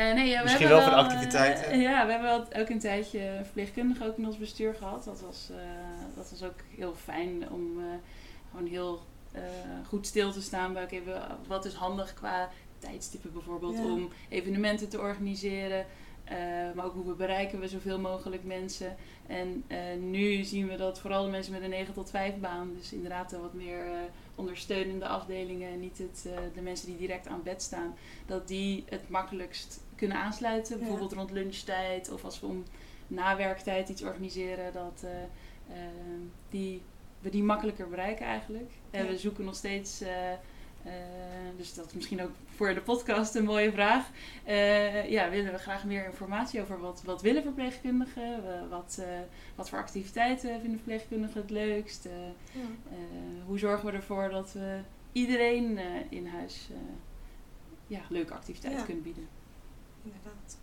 Uh, 0.00 0.14
nee, 0.14 0.28
ja, 0.28 0.38
we 0.38 0.44
Misschien 0.44 0.68
wel 0.68 0.80
voor 0.80 0.90
de 0.90 0.96
activiteiten. 0.96 1.74
Uh, 1.74 1.82
ja, 1.82 2.06
we 2.06 2.12
hebben 2.12 2.30
wel 2.30 2.62
ook 2.62 2.68
een 2.68 2.78
tijdje 2.78 3.40
verpleegkundigen 3.42 4.06
ook 4.06 4.18
in 4.18 4.26
ons 4.26 4.38
bestuur 4.38 4.74
gehad. 4.74 5.04
Dat 5.04 5.20
was, 5.20 5.48
uh, 5.50 5.56
dat 6.16 6.30
was 6.30 6.42
ook 6.42 6.58
heel 6.76 6.94
fijn 6.94 7.50
om 7.50 7.80
gewoon 8.50 8.66
heel 8.66 9.02
goed 9.88 10.06
stil 10.06 10.32
te 10.32 10.42
staan 10.42 10.72
bij 10.72 10.86
even, 10.88 11.22
wat 11.46 11.64
is 11.64 11.74
handig 11.74 12.14
qua 12.14 12.48
tijdstippen 12.78 13.32
bijvoorbeeld 13.32 13.76
ja. 13.76 13.84
om 13.84 14.08
evenementen 14.28 14.88
te 14.88 15.00
organiseren. 15.00 15.86
Maar 16.74 16.84
ook 16.84 16.94
hoe 16.94 17.14
bereiken 17.14 17.60
we 17.60 17.68
zoveel 17.68 18.00
mogelijk 18.00 18.44
mensen. 18.44 18.96
En 19.26 19.64
nu 20.10 20.44
zien 20.44 20.68
we 20.68 20.76
dat 20.76 21.00
vooral 21.00 21.24
de 21.24 21.30
mensen 21.30 21.52
met 21.52 21.62
een 21.62 21.70
9 21.70 21.94
tot 21.94 22.10
5 22.10 22.36
baan, 22.36 22.74
dus 22.76 22.92
inderdaad 22.92 23.32
wat 23.32 23.54
meer 23.54 23.84
ondersteunende 24.34 25.06
afdelingen 25.06 25.70
en 25.70 25.80
niet 25.80 25.98
het, 25.98 26.28
de 26.54 26.60
mensen 26.60 26.86
die 26.86 26.96
direct 26.96 27.28
aan 27.28 27.42
bed 27.42 27.62
staan, 27.62 27.94
dat 28.26 28.48
die 28.48 28.84
het 28.88 29.08
makkelijkst 29.08 29.80
kunnen 29.96 30.16
aansluiten. 30.16 30.78
Bijvoorbeeld 30.78 31.12
rond 31.12 31.30
lunchtijd 31.30 32.12
of 32.12 32.24
als 32.24 32.40
we 32.40 32.46
om 32.46 32.64
nawerktijd 33.06 33.88
iets 33.88 34.02
organiseren, 34.02 34.72
dat 34.72 35.04
die, 36.50 36.82
we 37.20 37.30
die 37.30 37.42
makkelijker 37.42 37.88
bereiken 37.88 38.26
eigenlijk. 38.26 38.70
En 38.90 39.06
we 39.06 39.18
zoeken 39.18 39.44
nog 39.44 39.54
steeds 39.54 40.02
uh, 40.86 40.92
dus 41.56 41.74
dat 41.74 41.86
is 41.86 41.92
misschien 41.92 42.22
ook 42.22 42.30
voor 42.54 42.74
de 42.74 42.80
podcast 42.80 43.34
een 43.34 43.44
mooie 43.44 43.72
vraag. 43.72 44.08
Uh, 44.48 45.10
ja, 45.10 45.30
willen 45.30 45.52
we 45.52 45.58
graag 45.58 45.84
meer 45.84 46.04
informatie 46.04 46.60
over 46.60 46.80
wat, 46.80 47.02
wat 47.04 47.22
willen 47.22 47.42
verpleegkundigen? 47.42 48.44
Uh, 48.44 48.68
wat, 48.70 49.00
wat 49.54 49.68
voor 49.68 49.78
activiteiten 49.78 50.60
vinden 50.60 50.78
verpleegkundigen 50.78 51.40
het 51.40 51.50
leukst? 51.50 52.08
Ja. 52.52 52.60
hoe 53.46 53.58
zorgen 53.58 53.86
we 53.86 53.92
ervoor 53.92 54.28
dat 54.30 54.52
we 54.52 54.80
iedereen 55.12 55.78
in 56.08 56.26
huis 56.26 56.68
ja, 57.86 58.00
leuke 58.08 58.34
activiteiten 58.34 58.84
kunnen 58.84 59.02
bieden? 59.02 59.28
Inderdaad. 60.02 60.58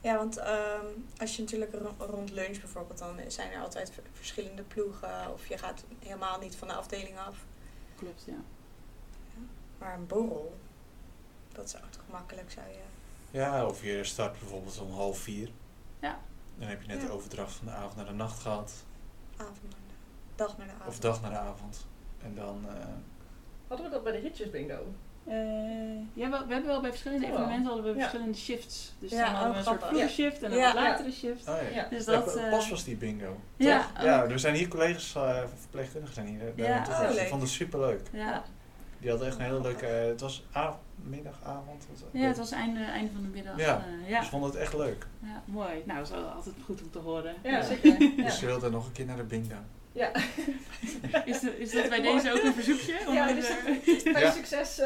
Ja, 0.00 0.16
want 0.16 0.38
um, 0.38 1.04
als 1.18 1.36
je 1.36 1.42
natuurlijk 1.42 1.72
rond 1.98 2.30
lunch 2.30 2.60
bijvoorbeeld, 2.60 2.98
dan 2.98 3.20
zijn 3.28 3.52
er 3.52 3.60
altijd 3.60 3.92
verschillende 4.12 4.62
ploegen. 4.62 5.32
Of 5.32 5.46
je 5.46 5.58
gaat 5.58 5.84
helemaal 5.98 6.38
niet 6.38 6.56
van 6.56 6.68
de 6.68 6.74
afdeling 6.74 7.18
af. 7.18 7.44
Klopt, 7.96 8.24
ja. 8.26 8.36
Maar 9.78 9.94
een 9.94 10.06
borrel, 10.06 10.58
dat 11.52 11.70
zou 11.70 11.82
toch 11.90 12.02
makkelijk, 12.10 12.50
zou 12.50 12.66
je... 12.66 12.78
Ja, 13.30 13.66
of 13.66 13.82
je 13.82 14.04
start 14.04 14.38
bijvoorbeeld 14.38 14.80
om 14.80 14.92
half 14.92 15.18
vier. 15.18 15.50
Ja. 16.00 16.18
Dan 16.58 16.68
heb 16.68 16.82
je 16.82 16.88
net 16.88 17.00
de 17.00 17.10
overdracht 17.10 17.52
van 17.52 17.66
de 17.66 17.72
avond 17.72 17.96
naar 17.96 18.06
de 18.06 18.12
nacht 18.12 18.40
gehad. 18.40 18.72
Avond 19.36 19.62
naar 19.62 19.70
de 19.70 19.94
dag 20.36 20.58
naar 20.58 20.66
de 20.66 20.72
avond. 20.72 20.88
Of 20.88 20.98
dag 20.98 21.20
naar 21.20 21.30
de 21.30 21.38
avond. 21.38 21.86
En 22.22 22.34
dan... 22.34 22.64
Uh, 22.66 22.72
Hadden 23.68 23.86
we 23.86 23.92
dat 23.92 24.02
bij 24.02 24.12
de 24.12 24.18
ritjes 24.18 24.50
bingo? 24.50 24.94
Uh, 25.28 25.34
ja, 26.12 26.30
we, 26.30 26.44
we, 26.46 26.52
hebben 26.52 26.66
wel 26.66 26.80
bij 26.80 26.90
verschillende 26.90 27.26
oh. 27.26 27.32
evenementen 27.32 27.66
hadden 27.66 27.84
we 27.84 27.90
ja. 27.90 27.96
verschillende 27.98 28.38
shifts. 28.38 28.92
Dus 28.98 29.10
ja, 29.10 29.24
dan 29.24 29.34
hadden 29.34 29.52
we 29.52 29.58
een 29.58 29.64
soort 29.64 29.84
vroege 29.84 30.08
shift 30.08 30.42
en 30.42 30.52
een 30.52 30.74
latere 30.74 31.12
shift. 31.12 31.48
Oh, 31.48 31.72
ja. 31.72 31.86
Dus 31.90 32.04
dat, 32.04 32.36
uh, 32.36 32.50
pas 32.50 32.70
was 32.70 32.84
die 32.84 32.96
bingo. 32.96 33.40
Ja, 33.56 33.86
ja, 34.00 34.24
er 34.24 34.38
zijn 34.38 34.54
hier 34.54 34.68
collega's 34.68 35.14
uh, 35.14 35.42
verpleegkundigen 35.60 36.14
zijn 36.14 36.26
hier. 36.26 36.52
Ja, 36.54 36.86
oh, 37.10 37.14
ik 37.14 37.28
vond 37.28 37.42
het 37.42 37.50
super 37.50 37.80
leuk. 37.80 38.00
Ja. 38.12 38.44
Die 38.98 39.10
hadden 39.10 39.28
echt 39.28 39.38
een 39.38 39.44
hele 39.44 39.60
leuke. 39.60 39.84
het 39.86 40.20
was 40.20 40.44
middag, 41.02 41.40
avond. 41.44 41.86
Ja, 42.10 42.26
het 42.26 42.36
was 42.36 42.50
einde, 42.50 42.84
einde 42.84 43.12
van 43.12 43.22
de 43.22 43.28
middag. 43.28 43.58
Ja, 43.58 43.84
ja. 44.06 44.20
Dus 44.20 44.28
vonden 44.28 44.50
het 44.50 44.58
echt 44.58 44.74
leuk. 44.74 45.06
Ja, 45.22 45.42
mooi. 45.44 45.82
Nou, 45.84 45.98
dat 45.98 46.08
is 46.08 46.14
altijd 46.34 46.54
goed 46.64 46.82
om 46.82 46.90
te 46.90 46.98
horen. 46.98 47.34
Ja, 47.42 47.62
zeker. 47.62 47.98
Dus 48.16 48.38
ze 48.38 48.46
wilden 48.46 48.72
nog 48.72 48.86
een 48.86 48.92
keer 48.92 49.06
naar 49.06 49.16
de 49.16 49.22
bingo. 49.22 49.56
Ja. 49.92 50.10
Is, 51.24 51.40
de, 51.40 51.58
is 51.58 51.70
dat 51.70 51.88
bij 51.88 52.00
deze 52.00 52.32
ook 52.32 52.42
een 52.42 52.54
verzoekje? 52.54 52.98
Om 53.06 53.14
ja, 53.14 53.32
dus 53.32 53.48
bij 54.12 54.22
ja. 54.22 54.30
succes. 54.30 54.78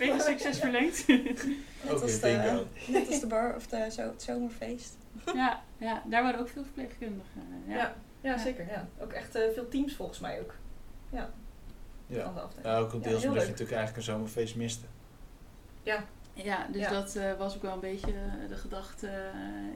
Uh, 0.00 0.20
succes 0.20 0.58
verlengd. 0.58 1.06
net, 1.06 2.02
als 2.02 2.20
de, 2.20 2.64
net 2.86 3.08
als 3.08 3.20
de 3.20 3.26
bar 3.26 3.54
of 3.56 3.66
de, 3.66 3.90
zo, 3.90 4.02
het 4.02 4.22
zomerfeest. 4.22 4.96
ja, 5.34 5.62
ja, 5.76 6.02
daar 6.06 6.22
waren 6.22 6.40
ook 6.40 6.48
veel 6.48 6.62
verpleegkundigen. 6.62 7.42
Ja, 7.66 7.74
ja, 7.74 7.94
ja, 8.20 8.38
zeker. 8.38 8.66
Ja. 8.66 8.88
Ook 8.98 9.12
echt 9.12 9.36
uh, 9.36 9.42
veel 9.54 9.68
teams 9.68 9.94
volgens 9.94 10.18
mij 10.18 10.40
ook. 10.40 10.54
Ja. 11.10 11.30
Ja, 12.12 12.32
ja 12.62 12.78
ook 12.78 12.90
deels 12.90 13.24
omdat 13.24 13.42
je 13.42 13.48
natuurlijk 13.48 13.76
eigenlijk 13.76 13.96
een 13.96 14.02
zomerfeest 14.02 14.56
miste. 14.56 14.86
Ja. 15.82 16.04
Ja, 16.34 16.66
dus 16.70 16.88
dat 16.88 17.16
uh, 17.16 17.32
was 17.38 17.54
ook 17.56 17.62
wel 17.62 17.72
een 17.72 17.80
beetje 17.80 18.12
de 18.48 18.56
gedachte 18.56 19.10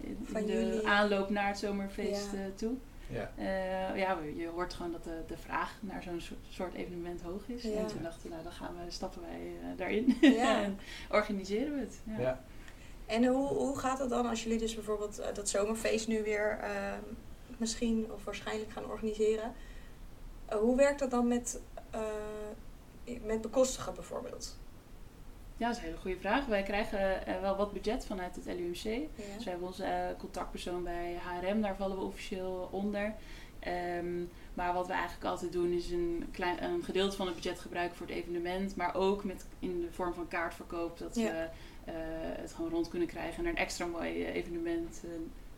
in, 0.01 0.27
in 0.35 0.47
de 0.47 0.83
aanloop 0.85 1.31
naar 1.31 1.49
het 1.49 1.59
zomerfeest 1.59 2.29
toe. 2.55 2.77
Ja. 3.09 3.33
Uh, 3.39 3.99
ja, 3.99 4.19
je 4.37 4.49
hoort 4.49 4.75
gewoon 4.75 4.93
dat 4.93 5.05
de, 5.05 5.23
de 5.27 5.37
vraag 5.37 5.79
naar 5.81 6.03
zo'n 6.03 6.21
soort 6.49 6.75
evenement 6.75 7.23
hoog 7.23 7.49
is. 7.49 7.65
En 7.65 7.87
toen 7.87 8.03
dachten 8.03 8.23
we, 8.23 8.29
nou 8.29 8.43
dan 8.43 8.53
gaan 8.53 8.75
we, 8.85 8.91
stappen 8.91 9.21
wij 9.21 9.41
uh, 9.41 9.79
daarin 9.79 10.17
ja. 10.21 10.63
en 10.65 10.79
organiseren 11.11 11.75
we 11.75 11.81
het. 11.81 12.01
Ja. 12.05 12.21
ja. 12.21 12.45
En 13.07 13.25
hoe, 13.25 13.49
hoe 13.49 13.79
gaat 13.79 13.99
het 13.99 14.11
dan 14.11 14.27
als 14.27 14.43
jullie 14.43 14.59
dus 14.59 14.75
bijvoorbeeld 14.75 15.21
uh, 15.21 15.27
dat 15.35 15.49
zomerfeest 15.49 16.09
nu 16.09 16.23
weer 16.23 16.59
ehm, 16.61 17.03
misschien 17.57 18.13
of 18.13 18.25
waarschijnlijk 18.25 18.71
gaan 18.71 18.91
organiseren? 18.91 19.55
hoe 20.51 20.77
werkt 20.77 20.99
dat 20.99 21.11
dan 21.11 21.29
met, 21.29 21.61
met 23.25 23.41
bekostigen 23.41 23.95
bijvoorbeeld? 23.95 24.57
Ja, 25.57 25.67
dat 25.67 25.77
is 25.77 25.83
een 25.83 25.89
hele 25.89 26.01
goede 26.01 26.19
vraag. 26.19 26.47
Wij 26.47 26.63
krijgen 26.63 27.29
uh, 27.29 27.41
wel 27.41 27.57
wat 27.57 27.73
budget 27.73 28.07
vanuit 28.07 28.37
het 28.37 28.45
LUMC. 28.45 28.83
Ja. 28.85 29.01
Dus 29.35 29.45
we 29.45 29.51
hebben 29.51 29.69
onze 29.69 29.85
uh, 29.85 30.19
contactpersoon 30.19 30.83
bij 30.83 31.19
HRM, 31.23 31.61
daar 31.61 31.77
vallen 31.77 31.97
we 31.97 32.05
officieel 32.05 32.69
onder. 32.73 33.15
Um, 33.99 34.31
maar 34.55 34.73
wat 34.73 34.87
we 34.87 34.93
eigenlijk 34.93 35.25
altijd 35.25 35.53
doen 35.53 35.73
is 35.73 35.91
een, 35.91 36.29
klein, 36.33 36.65
een 36.65 36.85
gedeelte 36.85 37.17
van 37.17 37.27
het 37.27 37.35
budget 37.35 37.61
gebruiken 37.61 37.97
voor 37.97 38.07
het 38.07 38.17
evenement. 38.17 38.77
Maar 38.77 38.95
ook 38.95 39.25
met, 39.25 39.47
in 39.59 39.81
de 39.81 39.93
vorm 39.93 40.15
van 40.15 40.29
kaartverkoop. 40.29 40.99
Dat 40.99 41.15
ja. 41.15 41.51
we 41.85 41.93
het 42.41 42.53
gewoon 42.53 42.71
rond 42.71 42.89
kunnen 42.89 43.09
krijgen 43.09 43.39
en 43.39 43.45
er 43.45 43.51
een 43.51 43.57
extra 43.57 43.87
mooi 43.87 44.27
evenement 44.27 45.03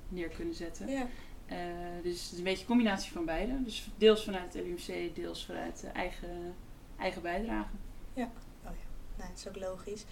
neer 0.08 0.28
kunnen 0.28 0.54
zetten. 0.54 0.88
Ja. 0.88 1.06
Dus 2.02 2.22
het 2.22 2.32
is 2.32 2.38
een 2.38 2.44
beetje 2.44 2.60
een 2.60 2.66
combinatie 2.66 3.12
van 3.12 3.24
beide. 3.24 3.62
Dus 3.62 3.88
deels 3.96 4.24
vanuit 4.24 4.54
het 4.54 4.64
LUMC, 4.64 5.14
deels 5.14 5.46
vanuit 5.46 5.84
eigen, 5.92 6.54
eigen 6.98 7.22
bijdrage. 7.22 7.70
Ja 8.14 8.30
nou, 9.18 9.30
dat 9.30 9.38
is 9.38 9.48
ook 9.48 9.56
logisch. 9.56 10.04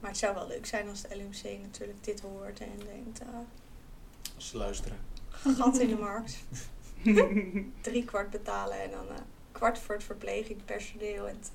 Maar 0.00 0.10
het 0.10 0.18
zou 0.18 0.34
wel 0.34 0.46
leuk 0.46 0.66
zijn 0.66 0.88
als 0.88 1.02
de 1.02 1.16
LMC 1.16 1.60
natuurlijk 1.62 2.04
dit 2.04 2.20
hoort 2.20 2.60
en 2.60 2.68
denkt... 2.84 3.22
Uh, 3.22 3.28
als 4.34 4.48
ze 4.48 4.56
luisteren. 4.56 4.96
Gat 5.30 5.78
in 5.78 5.88
de 5.88 5.96
markt. 6.08 6.44
Drie 7.80 8.04
kwart 8.04 8.30
betalen 8.30 8.82
en 8.82 8.90
dan 8.90 9.06
uh, 9.06 9.14
kwart 9.52 9.78
voor 9.78 9.94
het 9.94 10.04
verplegingpersoneel 10.04 11.28
en 11.28 11.36
het 11.36 11.52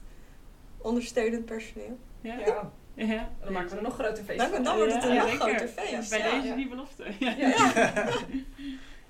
ondersteunend 0.77 1.45
personeel. 1.45 1.97
Ja. 2.21 2.37
ja. 2.37 2.71
ja. 2.93 3.29
Dan 3.43 3.53
maken 3.53 3.69
we 3.69 3.75
er 3.75 3.81
nog 3.81 3.93
groter 3.93 4.23
feest 4.23 4.43
van. 4.43 4.63
Dan, 4.63 4.77
wordt 4.77 4.93
het 4.93 5.03
een 5.03 5.15
nog 5.15 5.29
groter 5.29 5.67
feest. 5.67 6.09
Bij 6.09 6.41
deze 6.41 6.55
die 6.55 6.69
belofte. 6.69 7.03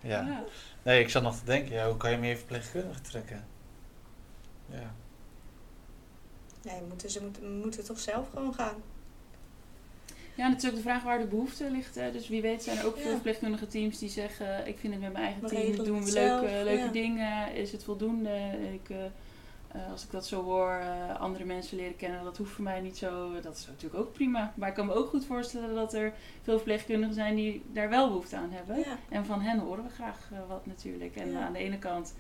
Ja. 0.01 0.25
ja. 0.25 0.43
Nee, 0.83 1.01
ik 1.01 1.09
zat 1.09 1.23
nog 1.23 1.39
te 1.39 1.45
denken, 1.45 1.75
ja, 1.75 1.87
hoe 1.87 1.97
kan 1.97 2.11
je 2.11 2.17
meer 2.17 2.37
verpleegkundigen 2.37 3.03
trekken? 3.03 3.45
Ja. 4.65 4.93
Nee, 6.63 6.81
moeten, 6.87 7.09
ze 7.09 7.21
moeten, 7.21 7.59
moeten 7.59 7.85
toch 7.85 7.99
zelf 7.99 8.29
gewoon 8.29 8.53
gaan. 8.53 8.75
Ja, 10.35 10.47
natuurlijk 10.47 10.83
de 10.83 10.89
vraag 10.89 11.03
waar 11.03 11.19
de 11.19 11.25
behoefte 11.25 11.71
ligt. 11.71 11.95
Hè. 11.95 12.11
Dus 12.11 12.27
wie 12.27 12.41
weet 12.41 12.63
zijn 12.63 12.77
er 12.77 12.85
ook 12.85 12.97
veel 12.97 13.11
verpleegkundige 13.11 13.67
teams 13.67 13.99
die 13.99 14.09
zeggen... 14.09 14.67
ik 14.67 14.79
vind 14.79 14.93
het 14.93 15.01
met 15.01 15.13
mijn 15.13 15.23
eigen 15.23 15.47
team, 15.47 15.85
doen 15.85 16.05
we 16.05 16.11
leuke, 16.11 16.63
leuke 16.63 16.91
dingen. 16.91 17.53
Is 17.53 17.71
het 17.71 17.83
voldoende? 17.83 18.57
Ik, 18.73 18.89
uh, 18.89 18.97
als 19.91 20.03
ik 20.03 20.11
dat 20.11 20.27
zo 20.27 20.43
hoor, 20.43 20.79
uh, 20.81 21.19
andere 21.19 21.45
mensen 21.45 21.77
leren 21.77 21.95
kennen, 21.95 22.23
dat 22.23 22.37
hoeft 22.37 22.51
voor 22.51 22.63
mij 22.63 22.81
niet 22.81 22.97
zo. 22.97 23.41
Dat 23.41 23.55
is 23.55 23.67
natuurlijk 23.67 24.01
ook 24.01 24.13
prima. 24.13 24.53
Maar 24.55 24.69
ik 24.69 24.75
kan 24.75 24.85
me 24.85 24.93
ook 24.93 25.09
goed 25.09 25.25
voorstellen 25.25 25.75
dat 25.75 25.93
er 25.93 26.13
veel 26.41 26.55
verpleegkundigen 26.55 27.13
zijn 27.13 27.35
die 27.35 27.63
daar 27.73 27.89
wel 27.89 28.07
behoefte 28.07 28.35
aan 28.35 28.51
hebben. 28.51 28.85
En 29.09 29.25
van 29.25 29.41
hen 29.41 29.59
horen 29.59 29.83
we 29.83 29.89
graag 29.89 30.29
wat 30.47 30.65
natuurlijk. 30.65 31.15
En 31.15 31.37
aan 31.37 31.53
de 31.53 31.59
ene 31.59 31.77
kant 31.77 32.13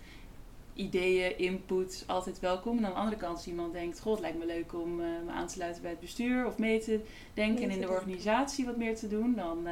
ideeën, 0.73 1.37
input, 1.37 2.03
altijd 2.07 2.39
welkom. 2.39 2.77
En 2.77 2.85
aan 2.85 2.91
de 2.91 2.97
andere 2.97 3.17
kant 3.17 3.37
als 3.37 3.47
iemand 3.47 3.73
denkt, 3.73 3.99
god, 3.99 4.11
het 4.11 4.21
lijkt 4.21 4.37
me 4.37 4.45
leuk 4.45 4.73
om 4.73 4.95
me 4.95 5.31
aan 5.31 5.47
te 5.47 5.53
sluiten 5.53 5.81
bij 5.81 5.91
het 5.91 5.99
bestuur 5.99 6.45
of 6.45 6.57
mee 6.57 6.79
te 6.79 6.99
denken 7.33 7.63
en 7.63 7.71
in 7.71 7.81
de 7.81 7.89
organisatie 7.89 8.65
wat 8.65 8.77
meer 8.77 8.95
te 8.95 9.07
doen, 9.07 9.35
dan 9.35 9.67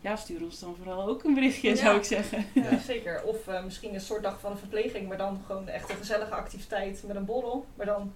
ja, 0.00 0.16
stuur 0.16 0.42
ons 0.42 0.60
dan 0.60 0.76
vooral 0.76 1.08
ook 1.08 1.24
een 1.24 1.34
berichtje, 1.34 1.76
zou 1.76 1.96
ik 1.96 2.04
zeggen. 2.04 2.46
Ja, 2.54 2.78
zeker. 2.78 3.22
Of 3.22 3.48
uh, 3.48 3.64
misschien 3.64 3.94
een 3.94 4.00
soort 4.00 4.22
dag 4.22 4.40
van 4.40 4.52
de 4.52 4.58
verpleging, 4.58 5.08
maar 5.08 5.16
dan 5.16 5.40
gewoon 5.46 5.68
echt 5.68 5.90
een 5.90 5.96
gezellige 5.96 6.34
activiteit 6.34 7.02
met 7.06 7.16
een 7.16 7.24
borrel, 7.24 7.66
maar 7.74 7.86
dan 7.86 8.12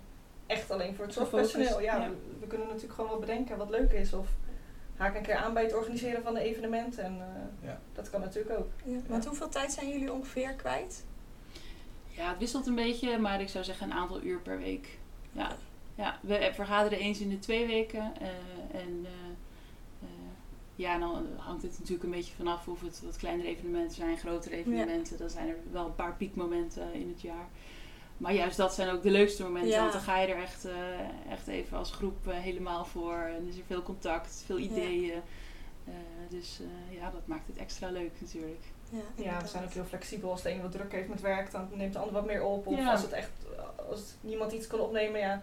echt 0.46 0.70
alleen 0.70 0.94
voor 0.94 1.04
het 1.04 1.14
zorgpersoneel. 1.14 1.80
Ja, 1.80 1.96
ja. 1.96 2.08
We, 2.08 2.16
we, 2.40 2.46
kunnen 2.46 2.66
natuurlijk 2.66 2.94
gewoon 2.94 3.10
wel 3.10 3.18
bedenken 3.18 3.56
wat 3.56 3.70
leuk 3.70 3.92
is. 3.92 4.12
Of 4.12 4.28
haak 4.96 5.16
een 5.16 5.22
keer 5.22 5.36
aan 5.36 5.54
bij 5.54 5.62
het 5.62 5.74
organiseren 5.74 6.22
van 6.22 6.36
een 6.36 6.42
evenement. 6.42 6.98
En 6.98 7.22
ja. 7.62 7.80
dat 7.92 8.10
kan 8.10 8.20
natuurlijk 8.20 8.58
ook. 8.58 8.68
Ja, 8.84 8.98
want 9.06 9.26
hoeveel 9.26 9.48
tijd 9.48 9.72
zijn 9.72 9.88
jullie 9.88 10.12
ongeveer 10.12 10.52
kwijt? 10.52 11.04
Ja, 12.16 12.28
het 12.28 12.38
wisselt 12.38 12.66
een 12.66 12.74
beetje, 12.74 13.18
maar 13.18 13.40
ik 13.40 13.48
zou 13.48 13.64
zeggen 13.64 13.90
een 13.90 13.96
aantal 13.96 14.22
uur 14.22 14.38
per 14.38 14.58
week. 14.58 14.98
Ja, 15.32 15.56
ja 15.94 16.18
we 16.20 16.50
vergaderen 16.54 16.98
eens 16.98 17.20
in 17.20 17.28
de 17.28 17.38
twee 17.38 17.66
weken. 17.66 18.12
Uh, 18.22 18.80
en 18.80 19.06
ja, 20.76 20.98
dan 20.98 21.26
hangt 21.36 21.62
het 21.62 21.78
natuurlijk 21.78 22.04
een 22.04 22.10
beetje 22.10 22.34
vanaf 22.34 22.68
of 22.68 22.80
het 22.80 23.02
wat 23.04 23.16
kleinere 23.16 23.48
evenementen 23.48 23.96
zijn, 23.96 24.18
grotere 24.18 24.56
evenementen. 24.56 25.18
Dan 25.18 25.30
zijn 25.30 25.48
er 25.48 25.56
wel 25.70 25.86
een 25.86 25.94
paar 25.94 26.16
piekmomenten 26.16 26.92
in 26.92 27.08
het 27.08 27.20
jaar. 27.20 27.48
Maar 28.16 28.32
juist 28.32 28.56
dat 28.56 28.74
zijn 28.74 28.88
ook 28.88 29.02
de 29.02 29.10
leukste 29.10 29.42
momenten, 29.42 29.70
ja. 29.70 29.80
want 29.80 29.92
dan 29.92 30.00
ga 30.00 30.18
je 30.18 30.26
er 30.26 30.42
echt, 30.42 30.66
echt 31.28 31.46
even 31.46 31.78
als 31.78 31.92
groep 31.92 32.16
helemaal 32.24 32.84
voor. 32.84 33.14
En 33.14 33.48
is 33.48 33.56
er 33.56 33.64
veel 33.66 33.82
contact, 33.82 34.42
veel 34.46 34.58
ideeën. 34.58 35.20
dus 36.28 36.60
ja, 36.90 37.10
dat 37.10 37.26
maakt 37.26 37.46
het 37.46 37.56
extra 37.56 37.90
leuk 37.90 38.12
natuurlijk. 38.20 38.64
Ja, 38.90 39.24
ja, 39.24 39.40
we 39.40 39.48
zijn 39.48 39.64
ook 39.64 39.72
heel 39.72 39.84
flexibel. 39.84 40.30
Als 40.30 40.42
de 40.42 40.50
een 40.50 40.62
wat 40.62 40.72
druk 40.72 40.92
heeft 40.92 41.08
met 41.08 41.20
werk, 41.20 41.50
dan 41.50 41.68
neemt 41.72 41.92
de 41.92 41.98
ander 41.98 42.14
wat 42.14 42.26
meer 42.26 42.42
op. 42.42 42.66
Of 42.66 42.86
als 42.86 43.02
het 43.02 43.12
echt, 43.12 43.30
als 43.88 44.14
niemand 44.20 44.52
iets 44.52 44.66
kan 44.66 44.80
opnemen, 44.80 45.20
ja. 45.20 45.42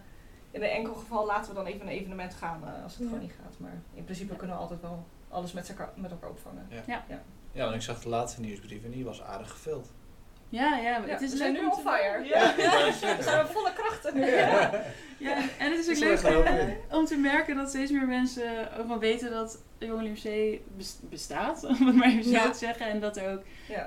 In 0.51 0.63
een 0.63 0.69
enkel 0.69 0.93
geval 0.93 1.25
laten 1.25 1.49
we 1.49 1.57
dan 1.57 1.65
even 1.65 1.81
een 1.81 1.87
evenement 1.87 2.33
gaan 2.33 2.61
uh, 2.63 2.83
als 2.83 2.93
het 2.95 3.03
gewoon 3.03 3.19
niet 3.19 3.35
gaat. 3.43 3.53
Maar 3.57 3.81
in 3.93 4.03
principe 4.03 4.35
kunnen 4.35 4.55
we 4.55 4.61
altijd 4.61 4.81
wel 4.81 5.05
alles 5.31 5.53
met, 5.53 5.75
met 5.95 6.11
elkaar 6.11 6.29
opvangen. 6.29 6.67
Ja. 6.69 6.83
Ja. 6.87 7.03
ja. 7.07 7.21
ja, 7.51 7.63
want 7.63 7.75
ik 7.75 7.81
zag 7.81 8.01
de 8.01 8.09
laatste 8.09 8.41
nieuwsbrief 8.41 8.83
en 8.83 8.91
die 8.91 9.05
was 9.05 9.21
aardig 9.21 9.51
gevuld. 9.51 9.91
Ja, 10.49 10.77
ja, 10.77 11.01
het 11.05 11.21
is 11.21 11.31
we 11.31 11.37
zijn 11.37 11.53
nu 11.53 11.65
on 11.65 11.79
fire. 11.79 12.25
Ja. 12.25 12.55
we 13.17 13.23
zijn 13.23 13.47
volle 13.47 13.73
krachten 13.73 14.15
nu. 14.15 14.25
Ja. 14.25 14.71
ja, 15.17 15.37
en 15.59 15.71
het 15.71 15.87
is 15.87 16.03
ook 16.03 16.21
leuk 16.21 16.49
uh, 16.49 16.97
om 16.97 17.05
te 17.05 17.17
merken 17.17 17.55
dat 17.55 17.69
steeds 17.69 17.91
meer 17.91 18.07
mensen 18.07 18.67
gewoon 18.75 18.99
weten 18.99 19.31
dat 19.31 19.59
Jong 19.77 20.01
LMC 20.01 20.59
bestaat, 21.09 21.63
om 21.79 21.87
het 21.87 21.95
maar 21.95 22.07
even 22.07 22.23
zo 22.23 22.51
te 22.51 22.57
zeggen. 22.57 22.85
En 22.85 22.99
dat 22.99 23.17
er 23.17 23.31
ook 23.31 23.41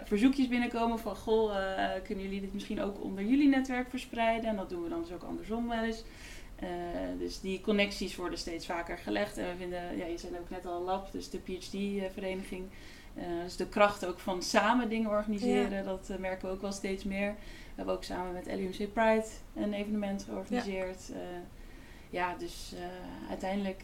verzoekjes 0.04 0.48
binnenkomen 0.48 0.98
van, 0.98 1.16
goh, 1.16 1.56
uh, 1.56 1.88
kunnen 2.04 2.24
jullie 2.24 2.40
dit 2.40 2.54
misschien 2.54 2.82
ook 2.82 3.02
onder 3.02 3.24
jullie 3.24 3.48
netwerk 3.48 3.90
verspreiden? 3.90 4.50
En 4.50 4.56
dat 4.56 4.70
doen 4.70 4.82
we 4.82 4.88
dan 4.88 5.02
dus 5.02 5.12
ook 5.12 5.22
andersom 5.22 5.68
wel 5.68 5.82
eens. 5.82 6.04
Uh, 6.64 7.18
dus 7.18 7.40
die 7.40 7.61
connecties 7.61 8.16
worden 8.16 8.38
steeds 8.38 8.66
vaker 8.66 8.99
gelegd. 8.99 9.38
En 9.38 9.49
we 9.50 9.56
vinden, 9.56 9.97
ja, 9.97 10.06
je 10.06 10.18
zei 10.18 10.38
ook 10.38 10.50
net 10.50 10.66
al 10.66 10.83
lab, 10.83 11.12
dus 11.12 11.30
de 11.30 11.38
PhD-vereniging. 11.38 12.64
Uh, 13.14 13.42
dus 13.42 13.56
de 13.56 13.68
kracht 13.68 14.06
ook 14.06 14.18
van 14.18 14.42
samen 14.42 14.88
dingen 14.88 15.11
organiseren, 15.11 15.85
dat 15.85 16.09
uh, 16.11 16.16
merken 16.16 16.49
we 16.49 16.54
ook 16.54 16.61
wel 16.61 16.73
steeds 16.73 17.04
meer. 17.04 17.30
We 17.30 17.75
hebben 17.75 17.94
ook 17.94 18.04
samen 18.04 18.33
met 18.33 18.47
LUMC 18.47 18.92
Pride 18.92 19.26
een 19.54 19.73
evenement 19.73 20.23
georganiseerd. 20.23 21.06
Ja, 22.11 22.30
ja 22.30 22.37
dus 22.38 22.75
uiteindelijk 23.28 23.83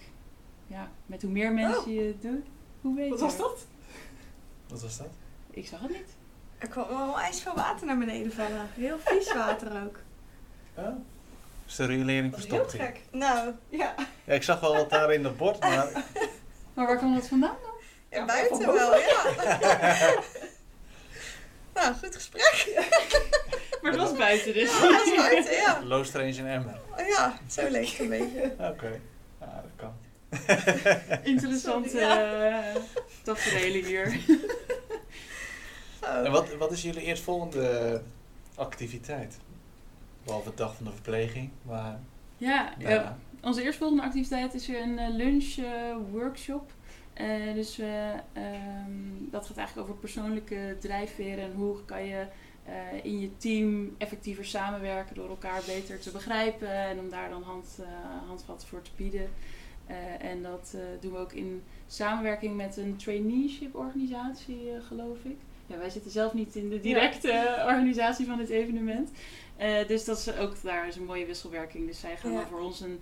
ja, 0.66 0.90
met 1.06 1.22
hoe 1.22 1.30
meer 1.30 1.52
mensen 1.52 1.87
oh. 1.87 1.94
je 1.94 2.00
het 2.00 2.22
doet, 2.22 2.46
hoe 2.80 2.94
beter. 2.94 3.10
Wat 3.10 3.20
was 3.20 3.37
dat? 3.37 3.66
Wat 4.68 4.82
was 4.82 4.99
dat? 4.99 5.10
Ik 5.50 5.66
zag 5.66 5.80
het 5.80 5.90
niet. 5.90 6.16
Er 6.58 6.68
kwam 6.68 6.88
wel 6.88 7.20
ijs 7.20 7.42
veel 7.42 7.54
water 7.54 7.87
naar 7.87 7.99
beneden 7.99 8.32
vallen. 8.32 8.68
Heel 8.75 8.99
vies 8.99 9.32
water 9.32 9.84
ook. 9.87 9.99
Ja? 10.76 10.99
Riolering 11.87 12.34
verstopt? 12.34 12.72
Heel 12.72 12.80
gek. 12.80 13.00
Nou, 13.10 13.52
ja. 13.68 13.94
ja. 14.25 14.34
Ik 14.34 14.42
zag 14.42 14.60
wel 14.60 14.76
wat 14.76 14.90
daar 14.90 15.12
in 15.12 15.25
het 15.25 15.37
bord, 15.37 15.60
maar... 15.60 15.88
maar 16.75 16.87
waar 16.87 16.96
kwam 16.96 17.14
dat 17.14 17.28
vandaan 17.28 17.56
dan? 17.62 17.70
Ja, 18.10 18.25
buiten 18.25 18.72
wel, 18.72 18.96
ja. 18.96 19.22
Nou, 21.75 21.94
goed 21.94 22.14
gesprek. 22.14 22.84
maar 23.82 23.92
het 23.92 24.00
was 24.00 24.16
buiten 24.16 24.54
dus. 24.54 24.70
Ja, 24.70 24.87
het 24.87 24.92
was 24.92 25.16
buiten, 25.16 25.54
ja. 25.54 25.82
Low 25.84 26.04
strange 26.04 26.32
in 26.32 26.46
Emmen. 26.46 26.80
Ja, 26.96 27.38
zo 27.49 27.68
leek 27.68 27.88
het 27.88 27.99
een 27.99 28.08
beetje. 28.08 28.54
Oké, 28.58 29.00
ja, 29.40 29.62
dat 29.62 29.70
kan. 29.76 29.94
Interessante 31.22 31.99
uh, 31.99 32.82
tafereelen 33.22 33.84
hier. 33.84 34.20
En 36.00 36.30
wat, 36.30 36.54
wat 36.54 36.72
is 36.72 36.82
jullie 36.82 37.02
eerstvolgende 37.02 38.02
activiteit? 38.54 39.37
Behalve 40.24 40.50
de 40.50 40.56
dag 40.56 40.76
van 40.76 40.84
de 40.84 40.92
verpleging, 40.92 41.50
maar... 41.62 42.00
Ja, 42.36 42.74
Nou, 42.78 42.90
ja, 42.90 43.18
onze 43.42 43.62
eerstvolgende 43.62 44.02
activiteit 44.02 44.54
is 44.54 44.66
weer 44.66 44.82
een 44.82 44.98
uh, 44.98 45.08
lunch 45.08 45.56
uh, 45.56 45.96
workshop. 46.10 46.72
Uh, 47.20 47.54
dus 47.54 47.78
um, 47.78 49.28
dat 49.30 49.46
gaat 49.46 49.56
eigenlijk 49.56 49.88
over 49.88 50.00
persoonlijke 50.00 50.76
drijfveren 50.80 51.44
en 51.44 51.52
hoe 51.52 51.84
kan 51.84 52.04
je 52.04 52.26
in 53.02 53.20
je 53.20 53.36
team 53.36 53.94
effectiever 53.98 54.44
samenwerken 54.44 55.14
door 55.14 55.28
elkaar 55.28 55.62
beter 55.66 56.00
te 56.00 56.10
begrijpen 56.10 56.72
en 56.72 56.98
om 56.98 57.10
daar 57.10 57.28
dan 57.28 57.42
hand, 57.42 57.78
handvat 58.26 58.64
voor 58.64 58.82
te 58.82 58.90
bieden. 58.96 59.28
en 60.20 60.42
dat 60.42 60.76
doen 61.00 61.12
we 61.12 61.18
ook 61.18 61.32
in 61.32 61.62
samenwerking 61.86 62.56
met 62.56 62.76
een 62.76 62.96
traineeship 62.96 63.74
organisatie, 63.74 64.70
geloof 64.88 65.18
ik. 65.22 65.38
Ja, 65.70 65.78
wij 65.78 65.90
zitten 65.90 66.10
zelf 66.10 66.32
niet 66.32 66.54
in 66.54 66.68
de 66.68 66.80
directe 66.80 67.28
ja. 67.28 67.64
organisatie 67.72 68.26
van 68.26 68.38
het 68.38 68.48
evenement. 68.48 69.10
Uh, 69.60 69.86
dus 69.86 70.04
dat 70.04 70.18
is 70.18 70.36
ook 70.36 70.62
daar 70.62 70.88
is 70.88 70.96
een 70.96 71.04
mooie 71.04 71.26
wisselwerking. 71.26 71.86
Dus 71.86 72.00
zij 72.00 72.16
gaan 72.16 72.32
ja. 72.32 72.38
dan 72.38 72.48
voor 72.48 72.60
ons 72.60 72.80
een, 72.80 73.00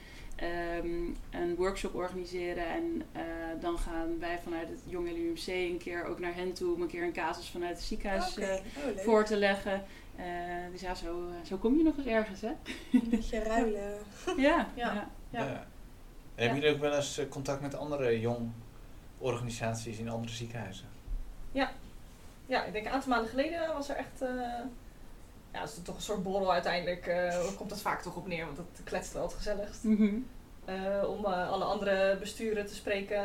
um, 0.84 1.16
een 1.30 1.54
workshop 1.56 1.94
organiseren. 1.94 2.66
En 2.66 3.02
uh, 3.16 3.22
dan 3.60 3.78
gaan 3.78 4.18
wij 4.18 4.38
vanuit 4.42 4.68
het 4.68 4.80
Jong 4.87 5.10
LUMC 5.10 5.46
een 5.46 5.78
keer 5.78 6.04
ook 6.04 6.18
naar 6.18 6.34
hen 6.34 6.52
toe 6.52 6.75
om 6.75 6.82
een 6.82 6.88
keer 6.88 7.02
een 7.02 7.12
casus 7.12 7.48
vanuit 7.48 7.76
het 7.76 7.84
ziekenhuis 7.84 8.37
okay. 8.37 8.56
uh, 8.56 8.96
oh, 8.96 9.02
voor 9.04 9.25
te 9.25 9.37
leggen. 9.37 9.84
dus 10.72 10.80
ja, 10.80 10.94
zo, 10.94 11.28
zo 11.44 11.56
kom 11.56 11.76
je 11.76 11.82
nog 11.82 11.96
eens 11.96 12.06
ergens, 12.06 12.40
hè? 12.40 12.52
Een 12.92 13.08
beetje 13.10 13.38
ruilen. 13.52 13.98
ja, 14.37 14.68
ja. 14.75 15.10
ja. 15.30 15.66
En 16.34 16.44
hebben 16.44 16.58
jullie 16.58 16.75
ook 16.75 16.80
wel 16.80 16.94
eens 16.94 17.20
contact 17.28 17.60
met 17.60 17.75
andere 17.75 18.20
jong 18.20 18.50
organisaties 19.18 19.98
in 19.98 20.08
andere 20.08 20.32
ziekenhuizen? 20.32 20.87
Ja, 21.52 21.72
ja, 22.49 22.64
ik 22.64 22.73
denk 22.73 22.87
een 22.87 22.93
aantal 22.93 23.11
maanden 23.11 23.28
geleden 23.28 23.73
was 23.73 23.88
er 23.88 23.97
echt. 23.97 24.23
Uh, 24.23 24.28
ja, 25.52 25.61
het 25.61 25.71
is 25.71 25.83
toch 25.83 25.97
een 25.97 26.02
soort 26.02 26.23
borrel 26.23 26.52
uiteindelijk. 26.52 27.07
Uh, 27.07 27.57
komt 27.57 27.69
dat 27.69 27.81
vaak 27.81 28.02
toch 28.02 28.17
op 28.17 28.26
neer, 28.26 28.45
want 28.45 28.57
dat 28.57 28.67
kletst 28.85 29.12
wel 29.12 29.23
het 29.23 29.33
gezelligst. 29.35 29.85
Mm 29.85 29.97
-hmm. 29.97 30.26
uh, 30.69 31.09
om 31.09 31.25
alle 31.25 31.64
andere 31.64 32.17
besturen 32.17 32.67
te 32.67 32.75
spreken. 32.75 33.25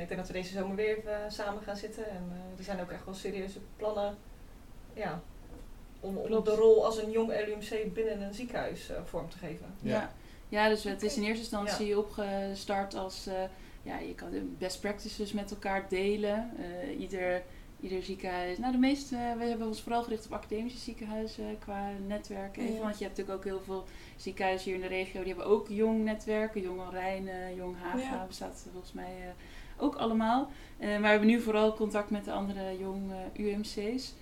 ik 0.00 0.08
denk 0.08 0.16
dat 0.16 0.26
we 0.26 0.32
deze 0.32 0.52
zomer 0.52 0.76
weer 0.76 0.98
even 0.98 1.32
samen 1.32 1.62
gaan 1.62 1.76
zitten. 1.76 2.10
En 2.10 2.32
er 2.58 2.64
zijn 2.64 2.80
ook 2.80 2.90
echt 2.90 3.04
wel 3.04 3.14
serieuze 3.14 3.58
plannen. 3.76 4.16
Ja, 4.94 5.20
om, 6.00 6.16
om 6.16 6.44
de 6.44 6.54
rol 6.54 6.84
als 6.84 7.02
een 7.02 7.10
jong 7.10 7.28
LUMC 7.28 7.94
binnen 7.94 8.20
een 8.20 8.34
ziekenhuis 8.34 8.90
vorm 9.04 9.28
te 9.28 9.38
geven. 9.38 9.74
Ja, 9.80 9.90
ja. 9.90 10.12
ja 10.48 10.68
dus 10.68 10.84
het 10.84 11.02
is 11.02 11.16
in 11.16 11.22
eerste 11.22 11.38
instantie 11.38 11.86
ja. 11.86 11.96
opgestart 11.96 12.94
als. 12.94 13.28
ja, 13.82 13.98
je 13.98 14.14
kan 14.14 14.30
de 14.30 14.54
best 14.58 14.80
practices 14.80 15.32
met 15.32 15.50
elkaar 15.50 15.88
delen. 15.88 16.50
ieder 16.98 17.42
ieder 17.82 18.02
ziekenhuis. 18.02 18.58
Nou, 18.58 18.72
de 18.72 18.78
meeste, 18.78 19.16
we 19.38 19.44
hebben 19.44 19.66
ons 19.66 19.82
vooral 19.82 20.02
gericht 20.02 20.26
op 20.26 20.32
academische 20.32 20.78
ziekenhuizen 20.78 21.58
qua 21.58 21.90
netwerken. 22.06 22.62
Ja. 22.72 22.80
Want 22.80 22.98
je 22.98 23.04
hebt 23.04 23.16
natuurlijk 23.16 23.38
ook 23.38 23.44
heel 23.44 23.62
veel 23.64 23.84
ziekenhuizen 24.16 24.66
hier 24.66 24.74
in 24.74 24.88
de 24.88 24.94
regio, 24.94 25.20
die 25.22 25.34
hebben 25.34 25.52
ook 25.52 25.68
jong 25.68 26.04
netwerken. 26.04 26.60
Jong 26.60 26.80
Rijnen, 26.90 27.54
Jong 27.54 27.76
Haga 27.82 27.98
ja. 27.98 28.26
bestaat 28.26 28.66
volgens 28.72 28.92
mij 28.92 29.16
uh, 29.18 29.84
ook 29.84 29.94
allemaal. 29.94 30.50
Uh, 30.78 30.88
maar 30.88 31.00
we 31.00 31.06
hebben 31.06 31.28
nu 31.28 31.40
vooral 31.40 31.74
contact 31.74 32.10
met 32.10 32.24
de 32.24 32.32
andere 32.32 32.78
jong 32.78 33.12
uh, 33.36 33.46
UMC's. 33.46 34.14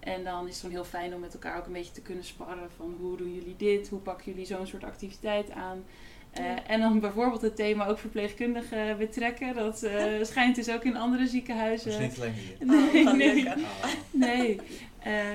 en 0.00 0.24
dan 0.24 0.46
is 0.46 0.50
het 0.50 0.60
gewoon 0.60 0.74
heel 0.74 0.84
fijn 0.84 1.14
om 1.14 1.20
met 1.20 1.32
elkaar 1.32 1.58
ook 1.58 1.66
een 1.66 1.72
beetje 1.72 1.92
te 1.92 2.02
kunnen 2.02 2.24
sparren 2.24 2.70
van 2.76 2.96
hoe 3.00 3.16
doen 3.16 3.34
jullie 3.34 3.56
dit, 3.56 3.88
hoe 3.88 4.00
pakken 4.00 4.32
jullie 4.32 4.46
zo'n 4.46 4.66
soort 4.66 4.84
activiteit 4.84 5.50
aan. 5.50 5.84
Uh, 6.40 6.70
en 6.70 6.80
dan 6.80 7.00
bijvoorbeeld 7.00 7.42
het 7.42 7.56
thema 7.56 7.86
ook 7.86 7.98
verpleegkundigen 7.98 8.98
betrekken. 8.98 9.54
Dat 9.54 9.82
uh, 9.82 10.04
schijnt 10.22 10.56
dus 10.56 10.70
ook 10.70 10.84
in 10.84 10.96
andere 10.96 11.26
ziekenhuizen. 11.26 11.90
Dat 11.90 12.00
is 12.00 12.06
niet 12.06 12.18
alleen 12.18 12.32
hier. 12.32 12.56
Nee, 12.66 13.06
oh, 13.06 13.12
nee. 13.12 13.46
Oh. 13.46 13.54
nee. 14.10 14.60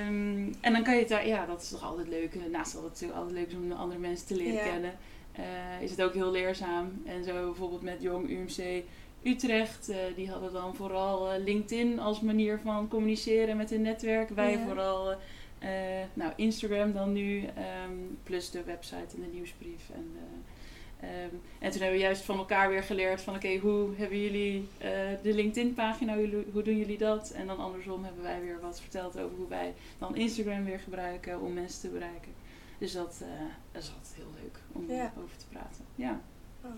Um, 0.06 0.54
en 0.60 0.72
dan 0.72 0.82
kan 0.82 0.94
je 0.94 1.00
het 1.00 1.08
daar, 1.08 1.26
ja, 1.26 1.46
dat 1.46 1.62
is 1.62 1.68
toch 1.68 1.84
altijd 1.84 2.08
leuk. 2.08 2.34
Naast 2.50 2.72
dat 2.72 2.82
het 2.82 2.92
natuurlijk 2.92 3.18
altijd 3.18 3.36
leuk 3.38 3.48
is 3.48 3.54
om 3.54 3.72
andere 3.72 4.00
mensen 4.00 4.26
te 4.26 4.36
leren 4.36 4.52
ja. 4.52 4.62
kennen, 4.62 4.92
uh, 5.38 5.82
is 5.82 5.90
het 5.90 6.02
ook 6.02 6.14
heel 6.14 6.30
leerzaam. 6.30 7.02
En 7.06 7.24
zo 7.24 7.44
bijvoorbeeld 7.44 7.82
met 7.82 8.02
Jong 8.02 8.30
UMC 8.30 8.82
Utrecht, 9.22 9.92
die 10.16 10.30
hadden 10.30 10.52
dan 10.52 10.74
vooral 10.74 11.40
LinkedIn 11.44 11.98
als 11.98 12.20
manier 12.20 12.60
van 12.62 12.88
communiceren 12.88 13.56
met 13.56 13.70
hun 13.70 13.82
netwerk. 13.82 14.28
Wij 14.28 14.52
ja. 14.52 14.66
vooral. 14.66 15.16
nou, 16.14 16.32
Instagram 16.36 16.92
dan 16.92 17.12
nu, 17.12 17.36
um, 17.38 18.18
plus 18.22 18.50
de 18.50 18.64
website 18.64 19.16
en 19.16 19.20
de 19.20 19.28
nieuwsbrief 19.32 19.90
en 19.94 20.16
Um, 21.02 21.40
en 21.58 21.70
toen 21.70 21.80
hebben 21.80 21.98
we 21.98 22.04
juist 22.04 22.22
van 22.22 22.38
elkaar 22.38 22.68
weer 22.68 22.82
geleerd 22.82 23.20
van 23.20 23.34
oké, 23.34 23.46
okay, 23.46 23.58
hoe 23.58 23.88
hebben 23.96 24.20
jullie 24.20 24.68
uh, 24.78 24.88
de 25.22 25.34
LinkedIn 25.34 25.74
pagina, 25.74 26.16
hoe, 26.16 26.44
hoe, 26.52 26.62
doen 26.62 26.76
jullie 26.76 26.98
dat? 26.98 27.30
En 27.30 27.46
dan 27.46 27.58
andersom 27.58 28.04
hebben 28.04 28.22
wij 28.22 28.40
weer 28.40 28.60
wat 28.60 28.80
verteld 28.80 29.18
over 29.18 29.36
hoe 29.36 29.48
wij 29.48 29.74
dan 29.98 30.16
Instagram 30.16 30.64
weer 30.64 30.78
gebruiken 30.78 31.40
om 31.40 31.52
mensen 31.52 31.80
te 31.80 31.88
bereiken. 31.88 32.32
Dus 32.78 32.92
dat, 32.92 33.18
uh, 33.22 33.28
dat 33.72 33.82
is 33.82 33.92
altijd 33.96 34.14
heel 34.14 34.32
leuk 34.42 34.58
om 34.72 34.96
ja. 34.96 35.12
over 35.24 35.36
te 35.36 35.46
praten. 35.50 35.84
Ja. 35.94 36.20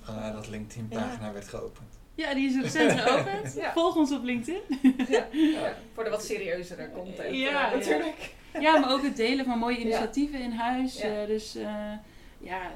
Oh, 0.09 0.33
dat 0.33 0.49
LinkedIn 0.49 0.89
pagina 0.89 1.27
ja. 1.27 1.33
werd 1.33 1.49
geopend. 1.49 1.99
Ja, 2.15 2.35
die 2.35 2.49
is 2.49 2.63
recent 2.63 3.01
geopend. 3.01 3.55
ja. 3.55 3.73
Volg 3.73 3.97
ons 3.97 4.13
op 4.13 4.25
LinkedIn. 4.25 4.61
ja. 5.09 5.27
ja. 5.61 5.75
voor 5.95 6.05
de 6.05 6.11
wat 6.11 6.25
serieuzere 6.25 6.91
content 6.91 7.37
ja, 7.37 7.75
natuurlijk. 7.75 8.35
Ja. 8.61 8.79
maar 8.79 8.93
ook 8.93 9.03
het 9.03 9.17
delen 9.17 9.45
van 9.45 9.59
mooie 9.59 9.79
initiatieven 9.79 10.41
in 10.41 10.53
huis. 10.53 11.05
Uh, 11.05 11.27
dus 11.27 11.57
ja, 12.41 12.73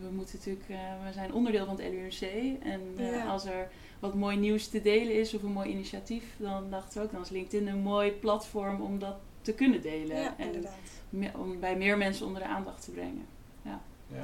we 0.00 0.08
moeten 0.10 0.36
natuurlijk, 0.38 0.68
uh, 0.68 0.78
we 1.06 1.12
zijn 1.12 1.32
onderdeel 1.32 1.66
van 1.66 1.80
het 1.80 1.92
LUMC. 1.92 2.20
En 2.62 2.80
uh, 2.98 3.10
ja. 3.10 3.26
als 3.26 3.44
er 3.44 3.68
wat 3.98 4.14
mooi 4.14 4.36
nieuws 4.36 4.68
te 4.68 4.82
delen 4.82 5.14
is 5.14 5.34
of 5.34 5.42
een 5.42 5.52
mooi 5.52 5.70
initiatief, 5.70 6.24
dan 6.36 6.70
dachten 6.70 6.98
we 6.98 7.04
ook, 7.06 7.12
dan 7.12 7.22
is 7.22 7.28
LinkedIn 7.28 7.68
een 7.68 7.82
mooi 7.82 8.10
platform 8.10 8.80
om 8.80 8.98
dat 8.98 9.16
te 9.40 9.52
kunnen 9.52 9.82
delen. 9.82 10.16
Ja, 10.16 10.34
en. 10.38 10.64
Me, 11.08 11.30
om 11.34 11.60
bij 11.60 11.76
meer 11.76 11.98
mensen 11.98 12.26
onder 12.26 12.42
de 12.42 12.48
aandacht 12.48 12.84
te 12.84 12.90
brengen. 12.90 13.26
Ja. 13.62 13.80
ja. 14.06 14.22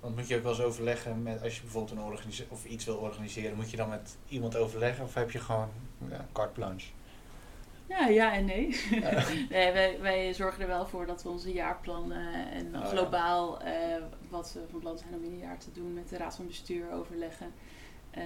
Want 0.00 0.16
moet 0.16 0.28
je 0.28 0.36
ook 0.36 0.42
wel 0.42 0.52
eens 0.52 0.60
overleggen 0.60 1.22
met, 1.22 1.42
als 1.42 1.56
je 1.56 1.62
bijvoorbeeld 1.62 1.98
een 1.98 2.04
organisa 2.04 2.44
of 2.48 2.64
iets 2.64 2.84
wil 2.84 2.96
organiseren, 2.96 3.56
moet 3.56 3.70
je 3.70 3.76
dan 3.76 3.88
met 3.88 4.16
iemand 4.28 4.56
overleggen 4.56 5.04
of 5.04 5.14
heb 5.14 5.30
je 5.30 5.38
gewoon 5.38 5.68
ja, 6.08 6.26
carte 6.32 6.52
blanche? 6.52 6.86
Ja, 7.88 8.06
ja 8.06 8.32
en 8.32 8.44
nee. 8.44 8.80
Ja. 8.90 9.24
nee 9.50 9.72
wij, 9.72 10.00
wij 10.00 10.34
zorgen 10.34 10.62
er 10.62 10.68
wel 10.68 10.86
voor 10.86 11.06
dat 11.06 11.22
we 11.22 11.28
onze 11.28 11.52
jaarplannen 11.52 12.50
en 12.50 12.76
oh, 12.76 12.86
globaal 12.86 13.64
ja. 13.64 13.96
uh, 13.96 14.04
wat 14.28 14.52
we 14.52 14.60
van 14.70 14.80
plan 14.80 14.98
zijn 14.98 15.14
om 15.14 15.24
in 15.24 15.32
een 15.32 15.38
jaar 15.38 15.58
te 15.58 15.72
doen 15.72 15.94
met 15.94 16.08
de 16.08 16.16
raad 16.16 16.36
van 16.36 16.46
bestuur 16.46 16.90
overleggen. 16.90 17.52
Uh, 18.16 18.22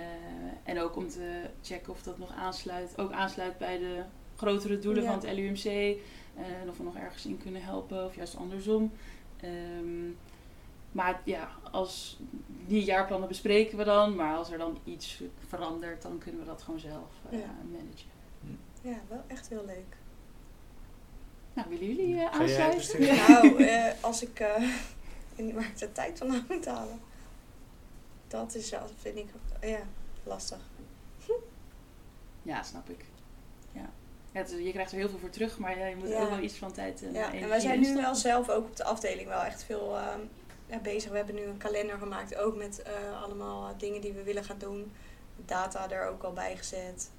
en 0.64 0.80
ook 0.80 0.96
om 0.96 1.08
te 1.08 1.50
checken 1.62 1.92
of 1.92 2.02
dat 2.02 2.18
nog 2.18 2.32
aansluit, 2.32 2.98
ook 2.98 3.12
aansluit 3.12 3.58
bij 3.58 3.78
de 3.78 4.02
grotere 4.36 4.78
doelen 4.78 5.02
ja. 5.02 5.10
van 5.10 5.28
het 5.28 5.38
LUMC. 5.38 5.64
Uh, 5.64 6.60
en 6.60 6.68
of 6.68 6.76
we 6.76 6.82
nog 6.82 6.96
ergens 6.96 7.26
in 7.26 7.38
kunnen 7.38 7.62
helpen 7.62 8.04
of 8.04 8.14
juist 8.14 8.36
andersom. 8.36 8.92
Um, 9.44 10.18
maar 10.92 11.20
ja, 11.24 11.48
als 11.70 12.18
die 12.66 12.84
jaarplannen 12.84 13.28
bespreken 13.28 13.78
we 13.78 13.84
dan. 13.84 14.14
Maar 14.14 14.36
als 14.36 14.50
er 14.50 14.58
dan 14.58 14.78
iets 14.84 15.22
verandert, 15.48 16.02
dan 16.02 16.18
kunnen 16.18 16.40
we 16.40 16.46
dat 16.46 16.62
gewoon 16.62 16.80
zelf 16.80 17.10
managen. 17.70 18.19
Ja, 18.80 18.96
wel 19.08 19.24
echt 19.26 19.48
heel 19.48 19.64
leuk. 19.64 19.96
Nou, 21.52 21.68
willen 21.68 21.86
jullie 21.86 22.14
uh, 22.14 22.32
aansluiten? 22.32 23.00
nou, 23.00 23.62
uh, 23.62 23.86
als 24.00 24.22
ik 24.22 24.40
uh, 24.58 24.70
weet 25.36 25.52
waar 25.52 25.64
ik 25.64 25.78
de 25.78 25.92
tijd 25.92 26.18
van 26.18 26.44
moet 26.48 26.66
halen. 26.66 27.00
Dat 28.28 28.54
is 28.54 28.70
wel, 28.70 28.86
vind 28.96 29.16
ik, 29.16 29.28
ja, 29.60 29.80
lastig. 30.22 30.58
Ja, 32.42 32.62
snap 32.62 32.88
ik. 32.88 33.04
Ja. 33.72 33.90
ja 34.32 34.40
is, 34.40 34.50
je 34.50 34.70
krijgt 34.72 34.92
er 34.92 34.98
heel 34.98 35.08
veel 35.08 35.18
voor 35.18 35.30
terug, 35.30 35.58
maar 35.58 35.88
je 35.88 35.96
moet 35.96 36.08
ja. 36.08 36.22
ook 36.22 36.30
wel 36.30 36.40
iets 36.40 36.56
van 36.56 36.72
tijd 36.72 37.02
en 37.02 37.12
Ja, 37.12 37.32
en 37.32 37.48
wij 37.48 37.60
zijn 37.60 37.80
nu 37.80 37.94
wel 37.94 38.14
zelf 38.14 38.48
ook 38.48 38.64
op 38.64 38.76
de 38.76 38.84
afdeling 38.84 39.28
wel 39.28 39.42
echt 39.42 39.64
veel 39.64 39.96
ja, 40.66 40.78
bezig. 40.82 41.10
We 41.10 41.16
hebben 41.16 41.34
nu 41.34 41.42
een 41.42 41.56
kalender 41.56 41.98
gemaakt, 41.98 42.36
ook 42.36 42.56
met 42.56 42.82
allemaal 43.22 43.76
dingen 43.76 44.00
die 44.00 44.12
we 44.12 44.22
willen 44.22 44.44
gaan 44.44 44.58
doen. 44.58 44.92
Data 45.36 45.90
er 45.90 46.08
ook 46.08 46.22
al 46.22 46.32
bij 46.32 46.56
gezet. 46.56 47.10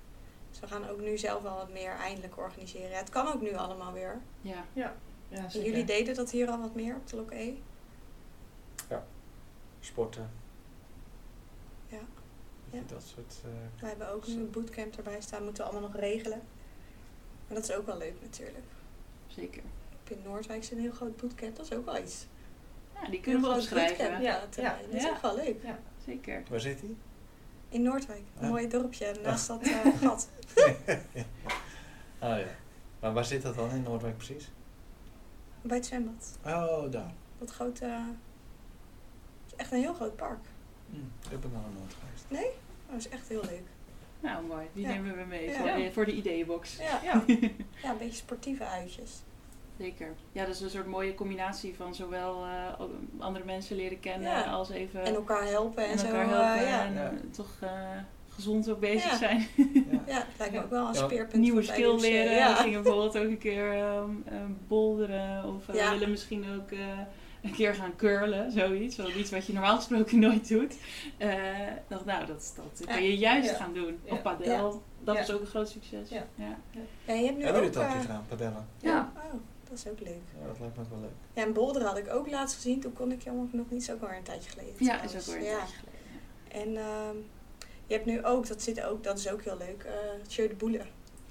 Dus 0.51 0.59
we 0.59 0.67
gaan 0.67 0.87
ook 0.87 0.99
nu 0.99 1.17
zelf 1.17 1.41
wel 1.41 1.55
wat 1.55 1.71
meer 1.71 1.91
eindelijk 1.91 2.37
organiseren. 2.37 2.97
Het 2.97 3.09
kan 3.09 3.27
ook 3.27 3.41
nu 3.41 3.55
allemaal 3.55 3.93
weer. 3.93 4.21
Ja. 4.41 4.65
ja. 4.73 4.95
ja 5.27 5.47
en 5.53 5.63
jullie 5.63 5.83
deden 5.83 6.15
dat 6.15 6.31
hier 6.31 6.49
al 6.49 6.59
wat 6.59 6.75
meer 6.75 6.95
op 6.95 7.07
de 7.07 7.15
Lok 7.15 7.31
E? 7.31 7.53
Ja. 8.89 9.05
Sporten. 9.79 10.29
Ja. 11.87 12.01
ja. 12.69 12.81
Dat 12.87 13.03
soort... 13.03 13.41
Uh, 13.45 13.51
we 13.81 13.87
hebben 13.87 14.09
ook 14.09 14.27
nu 14.27 14.33
een 14.33 14.51
bootcamp 14.51 14.97
erbij 14.97 15.21
staan. 15.21 15.43
Moeten 15.43 15.63
we 15.63 15.69
allemaal 15.69 15.89
nog 15.89 15.99
regelen. 15.99 16.41
Maar 17.47 17.59
dat 17.59 17.69
is 17.69 17.75
ook 17.75 17.85
wel 17.85 17.97
leuk 17.97 18.21
natuurlijk. 18.21 18.65
Zeker. 19.27 19.63
In 20.07 20.21
Noordwijk 20.23 20.61
is 20.61 20.71
een 20.71 20.79
heel 20.79 20.91
groot 20.91 21.17
bootcamp. 21.17 21.55
Dat 21.55 21.65
is 21.65 21.77
ook 21.77 21.85
wel 21.85 21.97
iets. 21.97 22.25
Ja, 22.93 23.09
die 23.09 23.19
kunnen 23.19 23.41
we 23.41 23.47
wel 23.47 23.55
beschrijven. 23.55 24.05
Ja, 24.05 24.19
ja. 24.55 24.77
dat 24.81 24.93
is 24.93 25.09
ook 25.09 25.21
wel 25.21 25.35
leuk. 25.35 25.63
Ja, 25.63 25.79
zeker. 26.05 26.43
Waar 26.49 26.59
zit 26.59 26.81
hij? 26.81 26.95
In 27.71 27.81
Noordwijk, 27.81 28.21
een 28.39 28.47
mooi 28.49 28.67
dorpje 28.67 29.15
naast 29.23 29.47
dat 29.47 29.67
uh, 29.67 29.85
gat. 30.01 30.29
ah 32.19 32.39
ja. 32.39 32.45
Maar 32.99 33.13
waar 33.13 33.25
zit 33.25 33.41
dat 33.41 33.55
dan 33.55 33.69
in 33.71 33.83
Noordwijk 33.83 34.17
precies? 34.17 34.51
Bij 35.61 35.77
het 35.77 35.85
zwembad. 35.85 36.37
Oh, 36.45 36.91
daar. 36.91 37.13
Dat 37.39 37.51
grote... 37.51 37.85
Het 37.85 38.03
is 39.47 39.55
echt 39.55 39.71
een 39.71 39.79
heel 39.79 39.93
groot 39.93 40.15
park. 40.15 40.45
Hm, 40.89 40.95
ik 41.33 41.39
ben 41.41 41.51
nog 41.51 41.61
nooit 41.79 41.93
geweest. 41.99 42.25
Nee? 42.27 42.45
Oh, 42.85 42.91
dat 42.91 42.97
is 42.99 43.09
echt 43.09 43.27
heel 43.27 43.41
leuk. 43.41 43.63
Nou, 44.19 44.45
mooi. 44.45 44.67
Die 44.73 44.83
Ja. 44.83 44.89
nemen 44.93 45.17
we 45.17 45.23
mee 45.23 45.49
Ja. 45.49 45.57
voor, 45.57 45.81
de, 45.83 45.91
voor 45.93 46.05
de 46.05 46.11
ideeënbox. 46.13 46.77
Ja, 46.77 46.99
Ja. 47.03 47.23
ja 47.83 47.91
een 47.91 47.97
beetje 47.97 48.15
sportieve 48.17 48.65
uitjes. 48.65 49.21
Zeker. 49.81 50.13
Ja, 50.31 50.45
dat 50.45 50.55
is 50.55 50.61
een 50.61 50.69
soort 50.69 50.85
mooie 50.87 51.15
combinatie 51.15 51.75
van 51.75 51.95
zowel 51.95 52.43
eh, 52.45 52.85
andere 53.19 53.45
mensen 53.45 53.75
leren 53.75 53.99
kennen 53.99 54.29
Ja. 54.29 54.43
als 54.43 54.69
even 54.69 55.03
En 55.03 55.13
elkaar 55.15 55.45
helpen 55.47 55.83
en, 55.85 55.91
en 55.91 55.99
zo. 55.99 56.05
elkaar 56.05 56.25
eh, 56.25 56.29
helpen 56.29 56.67
ja. 56.67 56.85
en 56.85 56.93
Ja. 56.93 57.09
eh, 57.09 57.17
toch 57.31 57.49
eh, 57.61 57.69
gezond 58.29 58.69
ook 58.69 58.79
bezig 58.79 59.11
Ja. 59.11 59.17
zijn. 59.17 59.47
Ja. 59.55 59.99
ja, 60.07 60.17
het 60.17 60.37
lijkt 60.37 60.53
me 60.53 60.63
ook 60.63 60.69
wel 60.69 60.87
een 60.87 60.93
Ja, 60.93 61.03
speerpunt. 61.05 61.41
Nieuwe 61.41 61.61
skill 61.63 61.99
leren. 61.99 62.33
Ja. 62.35 62.49
We 62.49 62.61
gingen 62.61 62.83
bijvoorbeeld 62.83 63.17
ook 63.17 63.23
een 63.29 63.37
keer 63.37 63.71
ehm, 63.77 64.09
ehm, 64.25 64.51
boulderen 64.67 65.45
of 65.55 65.73
Ja. 65.75 65.83
we 65.85 65.89
willen 65.93 66.09
misschien 66.09 66.45
ook 66.59 66.71
eh, 66.71 66.79
een 67.41 67.51
keer 67.53 67.73
gaan 67.75 67.95
curlen, 67.95 68.51
zoiets. 68.51 68.95
Wel 68.95 69.09
iets 69.11 69.31
wat 69.31 69.45
je 69.45 69.53
normaal 69.53 69.75
gesproken 69.75 70.19
nooit 70.19 70.47
doet. 70.47 70.75
Eh 71.17 71.33
dacht, 71.87 72.05
nou, 72.05 72.25
dat, 72.25 72.53
dat 72.55 72.87
kun 72.87 73.03
je 73.03 73.17
juist 73.17 73.49
Ja. 73.49 73.55
gaan 73.55 73.73
doen. 73.73 73.99
Ja. 74.05 74.11
Of 74.13 74.21
padel, 74.21 74.81
dat 75.03 75.15
Ja. 75.15 75.21
is 75.21 75.31
ook 75.31 75.41
een 75.41 75.47
groot 75.47 75.69
succes. 75.69 76.09
Ja. 76.09 76.23
Ja. 76.35 76.57
Ja, 77.05 77.13
je 77.13 77.25
hebt 77.25 77.37
nu 77.37 77.43
Hebben 77.43 77.63
ook... 77.63 77.73
dat 77.73 77.85
gedaan, 78.01 78.25
padellen? 78.29 78.67
Ja. 78.79 79.11
Oh, 79.17 79.39
dat 79.71 79.77
is 79.85 79.87
ook 79.91 79.99
leuk. 79.99 80.21
Ja, 80.41 80.47
dat 80.47 80.59
lijkt 80.59 80.75
me 80.77 80.83
ook 80.83 80.89
wel 80.89 80.99
leuk. 80.99 81.11
Ja, 81.33 81.43
en 81.43 81.53
Boulder 81.53 81.83
had 81.83 81.97
ik 81.97 82.09
ook 82.13 82.29
laatst 82.29 82.55
gezien. 82.55 82.79
Toen 82.79 82.93
kon 82.93 83.11
ik 83.11 83.21
jammer 83.21 83.47
genoeg 83.49 83.69
niet. 83.69 83.81
Is 83.81 83.91
ook 83.91 83.99
wel 83.99 84.09
weer 84.09 84.17
een 84.17 84.23
tijdje 84.23 84.49
geleden. 84.49 84.73
Ja, 84.77 84.85
trouwens. 84.85 85.13
is 85.13 85.27
ook 85.29 85.33
weer 85.39 85.43
een 85.47 85.51
ja. 85.51 85.57
tijdje 85.57 85.75
geleden. 85.75 86.75
En 86.77 86.83
ehm, 86.85 87.15
je 87.87 87.93
hebt 87.93 88.05
nu 88.05 88.25
ook, 88.25 88.47
dat, 88.47 88.61
zit 88.61 88.83
ook, 88.83 89.03
dat 89.03 89.17
is 89.17 89.29
ook 89.29 89.41
heel 89.43 89.57
leuk, 89.57 89.83
eh 89.83 89.93
Jeu 90.27 90.47
de 90.47 90.55
Boule. 90.55 90.81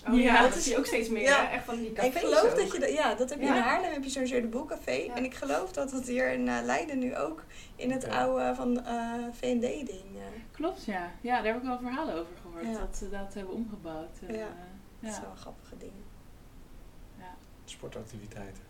Oh 0.08 0.14
ja, 0.14 0.20
Ja. 0.20 0.42
dat 0.48 0.52
zie 0.58 0.72
je 0.72 0.78
ook 0.78 0.86
steeds 0.86 1.08
meer. 1.08 1.22
Ja. 1.22 1.46
hè? 1.46 1.54
Echt 1.54 1.64
van 1.64 1.76
die 1.76 1.86
Ik 1.86 1.94
cafés 1.94 2.20
geloof 2.22 2.50
ook. 2.50 2.56
dat 2.56 2.72
je 2.72 2.78
dat, 2.78 2.92
ja, 2.92 3.14
dat 3.14 3.30
heb 3.30 3.38
je 3.40 3.44
Ja. 3.46 3.54
in 3.56 3.62
Haarlem, 3.62 3.92
heb 3.92 4.04
je 4.04 4.10
zo'n 4.10 4.26
Jeu 4.26 4.40
de 4.40 4.46
Boule 4.46 4.66
café. 4.66 4.90
Ja. 4.92 5.14
En 5.14 5.24
ik 5.24 5.34
geloof 5.34 5.72
dat 5.72 5.90
dat 5.90 6.06
hier 6.06 6.32
in 6.32 6.48
eh, 6.48 6.58
Leiden 6.64 6.98
nu 6.98 7.16
ook 7.16 7.44
in 7.76 7.90
het 7.90 8.02
Ja. 8.02 8.20
oude 8.24 8.54
van 8.54 8.84
eh 8.84 9.12
V&D-ding. 9.32 9.88
eh, 10.16 10.22
Klopt, 10.50 10.84
ja. 10.84 11.10
Ja, 11.20 11.34
daar 11.36 11.44
heb 11.52 11.56
ik 11.56 11.62
wel 11.62 11.78
verhalen 11.78 12.14
over 12.14 12.32
gehoord. 12.42 12.64
Ja. 12.64 12.78
Dat 12.78 12.96
ze 12.96 13.08
dat 13.10 13.34
hebben 13.34 13.54
omgebouwd. 13.54 14.18
En, 14.26 14.34
Ja. 14.34 14.48
dat 15.00 15.10
is 15.12 15.20
wel 15.20 15.30
een 15.30 15.36
grappige 15.36 15.76
ding. 15.78 15.92
Sportactiviteiten. 17.70 18.62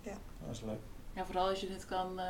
Ja. 0.00 0.12
Dat 0.46 0.54
is 0.54 0.60
leuk. 0.60 0.80
ja, 1.14 1.24
vooral 1.24 1.48
als 1.48 1.60
je 1.60 1.66
dit 1.68 1.84
kan, 1.86 2.18
eh, 2.20 2.26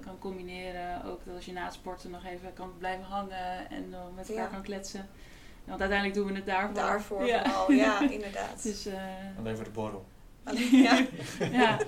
kan 0.00 0.18
combineren. 0.18 1.04
Ook 1.04 1.24
dat 1.24 1.34
als 1.34 1.44
je 1.44 1.52
na 1.52 1.64
het 1.64 1.72
sporten 1.74 2.10
nog 2.10 2.24
even 2.24 2.52
kan 2.52 2.72
blijven 2.78 3.04
hangen 3.04 3.70
en 3.70 3.94
met 4.14 4.28
elkaar 4.28 4.44
Ja. 4.44 4.50
kan 4.50 4.62
kletsen. 4.62 5.08
Want 5.64 5.80
uiteindelijk 5.80 6.18
doen 6.18 6.28
we 6.28 6.34
het 6.34 6.46
daarvoor. 6.46 6.74
Daarvoor 6.74 7.26
Ja. 7.26 7.44
vooral, 7.44 7.72
ja, 7.84 8.00
inderdaad. 8.10 8.62
Dus, 8.62 8.86
eh, 8.86 9.02
Alleen 9.38 9.54
voor 9.56 9.64
de 9.64 9.70
borrel. 9.70 10.06
Alleen- 10.44 10.76
ja. 10.82 11.06
ja. 11.60 11.78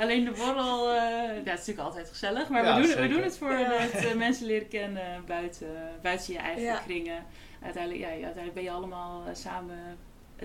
Alleen 0.00 0.24
de 0.24 0.30
borrel, 0.30 0.90
eh, 0.90 0.96
ja, 0.96 1.26
het 1.34 1.46
is 1.46 1.52
natuurlijk 1.52 1.78
altijd 1.78 2.08
gezellig. 2.08 2.48
Maar 2.48 2.64
Ja, 2.64 2.74
we, 2.76 2.80
doen, 2.80 2.90
het- 2.90 2.98
we 3.00 3.08
doen 3.08 3.22
het 3.22 3.38
voor 3.38 3.52
Ja. 3.52 3.70
het 3.72 3.94
eh, 3.94 4.14
mensen 4.14 4.46
leren 4.46 4.68
kennen 4.68 5.24
buiten, 5.26 5.68
buiten 6.02 6.32
je 6.32 6.38
eigen 6.38 6.62
Ja. 6.62 6.78
kringen. 6.78 7.24
Uiteindelijk, 7.62 8.02
ja, 8.02 8.08
uiteindelijk 8.08 8.54
ben 8.54 8.62
je 8.62 8.70
allemaal 8.70 9.22
samen 9.34 9.96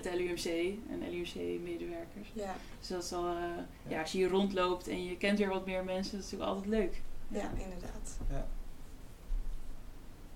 het 0.04 0.14
LUMC 0.14 0.44
en 0.90 1.10
LUMC-medewerkers. 1.10 2.28
Ja, 2.32 2.54
Dus 2.78 2.88
dat 2.88 3.02
is 3.04 3.12
al, 3.12 3.26
eh, 3.26 3.32
Ja. 3.32 3.66
ja, 3.88 4.00
als 4.00 4.12
je 4.12 4.18
hier 4.18 4.28
rondloopt 4.28 4.88
en 4.88 5.04
je 5.04 5.16
kent 5.16 5.38
weer 5.38 5.48
wat 5.48 5.66
meer 5.66 5.84
mensen, 5.84 6.16
dat 6.16 6.24
is 6.26 6.30
natuurlijk 6.30 6.50
altijd 6.58 6.66
leuk. 6.80 7.02
ja, 7.28 7.50
inderdaad. 7.64 8.18
Ja. 8.30 8.46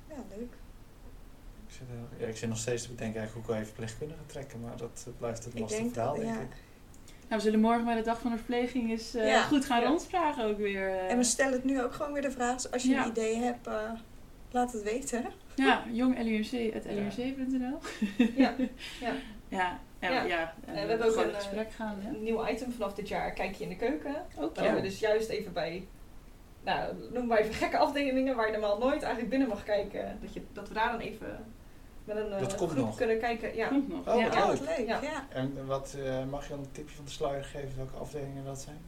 Ja, 0.09 0.17
leuk. 0.37 0.53
Ik 1.67 1.73
zit, 1.79 1.87
er- 1.89 2.21
ja, 2.21 2.27
ik 2.27 2.37
zit 2.37 2.49
nog 2.49 2.59
steeds 2.59 2.83
te 2.83 2.89
bedenken 2.89 3.19
eigenlijk 3.21 3.47
hoe 3.47 3.55
kan 3.57 3.65
je 3.65 3.71
verpleegkundigen 3.71 4.27
trekken, 4.27 4.61
maar 4.61 4.77
dat 4.77 5.07
blijft 5.19 5.45
het 5.45 5.59
lastig 5.59 5.79
denk 5.81 5.93
verhaal, 5.93 6.15
denk 6.15 6.27
ja. 6.27 6.41
ik. 6.41 6.51
Nou, 7.29 7.43
we 7.45 7.51
zullen 7.51 7.61
morgen 7.61 7.85
bij 7.85 7.95
de 7.95 8.03
dag 8.03 8.21
van 8.21 8.31
de 8.31 8.37
verpleging 8.37 8.91
eens 8.91 9.15
eh, 9.15 9.27
Ja. 9.27 9.43
goed 9.43 9.65
gaan 9.65 9.81
Ja. 9.81 9.87
rondvragen 9.89 10.45
ook 10.45 10.59
weer. 10.59 10.89
eh. 10.89 11.11
En 11.11 11.17
we 11.17 11.25
stellen 11.25 11.53
het 11.53 11.65
nu 11.65 11.83
ook 11.83 11.93
gewoon 11.93 12.13
weer 12.13 12.23
de 12.23 12.31
vraag, 12.31 12.55
dus 12.55 12.71
als 12.71 12.83
je 12.83 12.89
Ja. 12.89 13.05
een 13.05 13.11
idee 13.11 13.37
hebt, 13.37 13.69
laat 14.51 14.73
het 14.73 14.83
weten. 14.83 15.25
Ja, 15.57 15.85
jonglumc.lumc.nl 15.93 17.79
Ja. 18.37 18.55
Ja. 19.01 19.13
Ja, 19.57 19.81
ja, 20.01 20.11
Ja. 20.11 20.25
ja. 20.25 20.55
we 20.65 20.73
hebben 20.73 21.07
ook 21.07 21.17
een, 21.17 21.35
gesprek 21.35 21.73
gaan. 21.73 21.97
Hè? 22.01 22.09
Een 22.09 22.23
nieuw 22.23 22.49
item 22.49 22.73
vanaf 22.73 22.95
dit 22.95 23.09
jaar, 23.09 23.33
kijk 23.33 23.55
je 23.55 23.63
in 23.63 23.69
de 23.69 23.77
keuken. 23.77 24.15
Ook 24.39 24.57
hebben 24.57 24.75
we 24.83 24.89
dus 24.89 24.99
juist 24.99 25.29
even 25.29 25.53
bij, 25.53 25.89
nou, 26.63 26.95
noem 27.13 27.27
maar 27.27 27.39
even 27.39 27.55
gekke 27.55 27.79
afdelingen 27.79 28.37
waar 28.37 28.47
je 28.47 28.53
normaal 28.53 28.79
nooit 28.79 29.03
eigenlijk 29.03 29.31
binnen 29.31 29.49
mag 29.49 29.65
kijken. 29.65 30.19
Dat, 30.21 30.33
je, 30.35 30.43
dat 30.53 30.69
we 30.69 30.75
daar 30.75 30.91
dan 30.91 31.01
even 31.01 31.45
met 32.05 32.17
een 32.17 32.33
eh, 32.33 32.41
Dat 32.41 32.55
groep 32.55 32.75
nog. 32.75 32.97
kunnen 32.97 33.19
kijken. 33.19 33.55
Ja. 33.55 33.69
Komt 33.69 33.89
nog. 33.89 34.09
Oh, 34.09 34.21
ja. 34.21 34.47
wat 34.47 34.59
Ja, 34.59 34.77
leuk. 34.77 35.01
En 35.29 35.67
wat, 35.67 35.97
eh, 36.05 36.25
mag 36.31 36.43
je 36.43 36.49
dan 36.51 36.59
een 36.59 36.73
tipje 36.73 36.95
van 36.97 37.05
de 37.05 37.11
sluier 37.11 37.45
geven 37.45 37.77
welke 37.77 37.97
afdelingen 37.97 38.45
dat 38.45 38.61
zijn? 38.61 38.81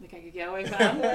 Dan 0.00 0.08
kijk 0.08 0.24
ik 0.24 0.34
jou 0.34 0.56
even 0.56 0.78
aan. 0.78 1.00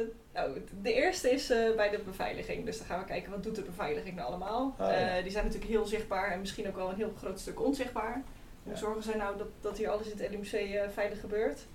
Eh, 0.00 0.06
nou, 0.32 0.60
de 0.82 0.92
eerste 0.92 1.30
is 1.30 1.50
eh, 1.50 1.74
bij 1.76 1.90
de 1.90 1.98
beveiliging. 1.98 2.64
Dus 2.64 2.78
dan 2.78 2.86
gaan 2.86 2.98
we 2.98 3.04
kijken 3.04 3.30
wat 3.30 3.42
doet 3.42 3.54
de 3.54 3.62
beveiliging 3.62 4.16
nou 4.16 4.28
allemaal. 4.28 4.66
Oh, 4.78 4.86
ja. 4.86 5.16
Eh, 5.16 5.22
die 5.22 5.32
zijn 5.32 5.44
natuurlijk 5.44 5.70
heel 5.72 5.84
zichtbaar 5.86 6.30
en 6.30 6.40
misschien 6.40 6.68
ook 6.68 6.76
wel 6.76 6.88
een 6.88 6.96
heel 6.96 7.12
groot 7.18 7.40
stuk 7.40 7.60
onzichtbaar. 7.64 8.22
Hoe 8.62 8.72
Ja. 8.72 8.78
zorgen 8.78 9.02
zij 9.02 9.14
nou 9.16 9.38
dat, 9.38 9.46
dat 9.60 9.78
hier 9.78 9.88
alles 9.90 10.06
in 10.10 10.18
het 10.18 10.30
LUMC 10.30 10.52
eh, 10.52 10.82
veilig 10.92 11.20
gebeurt? 11.20 11.66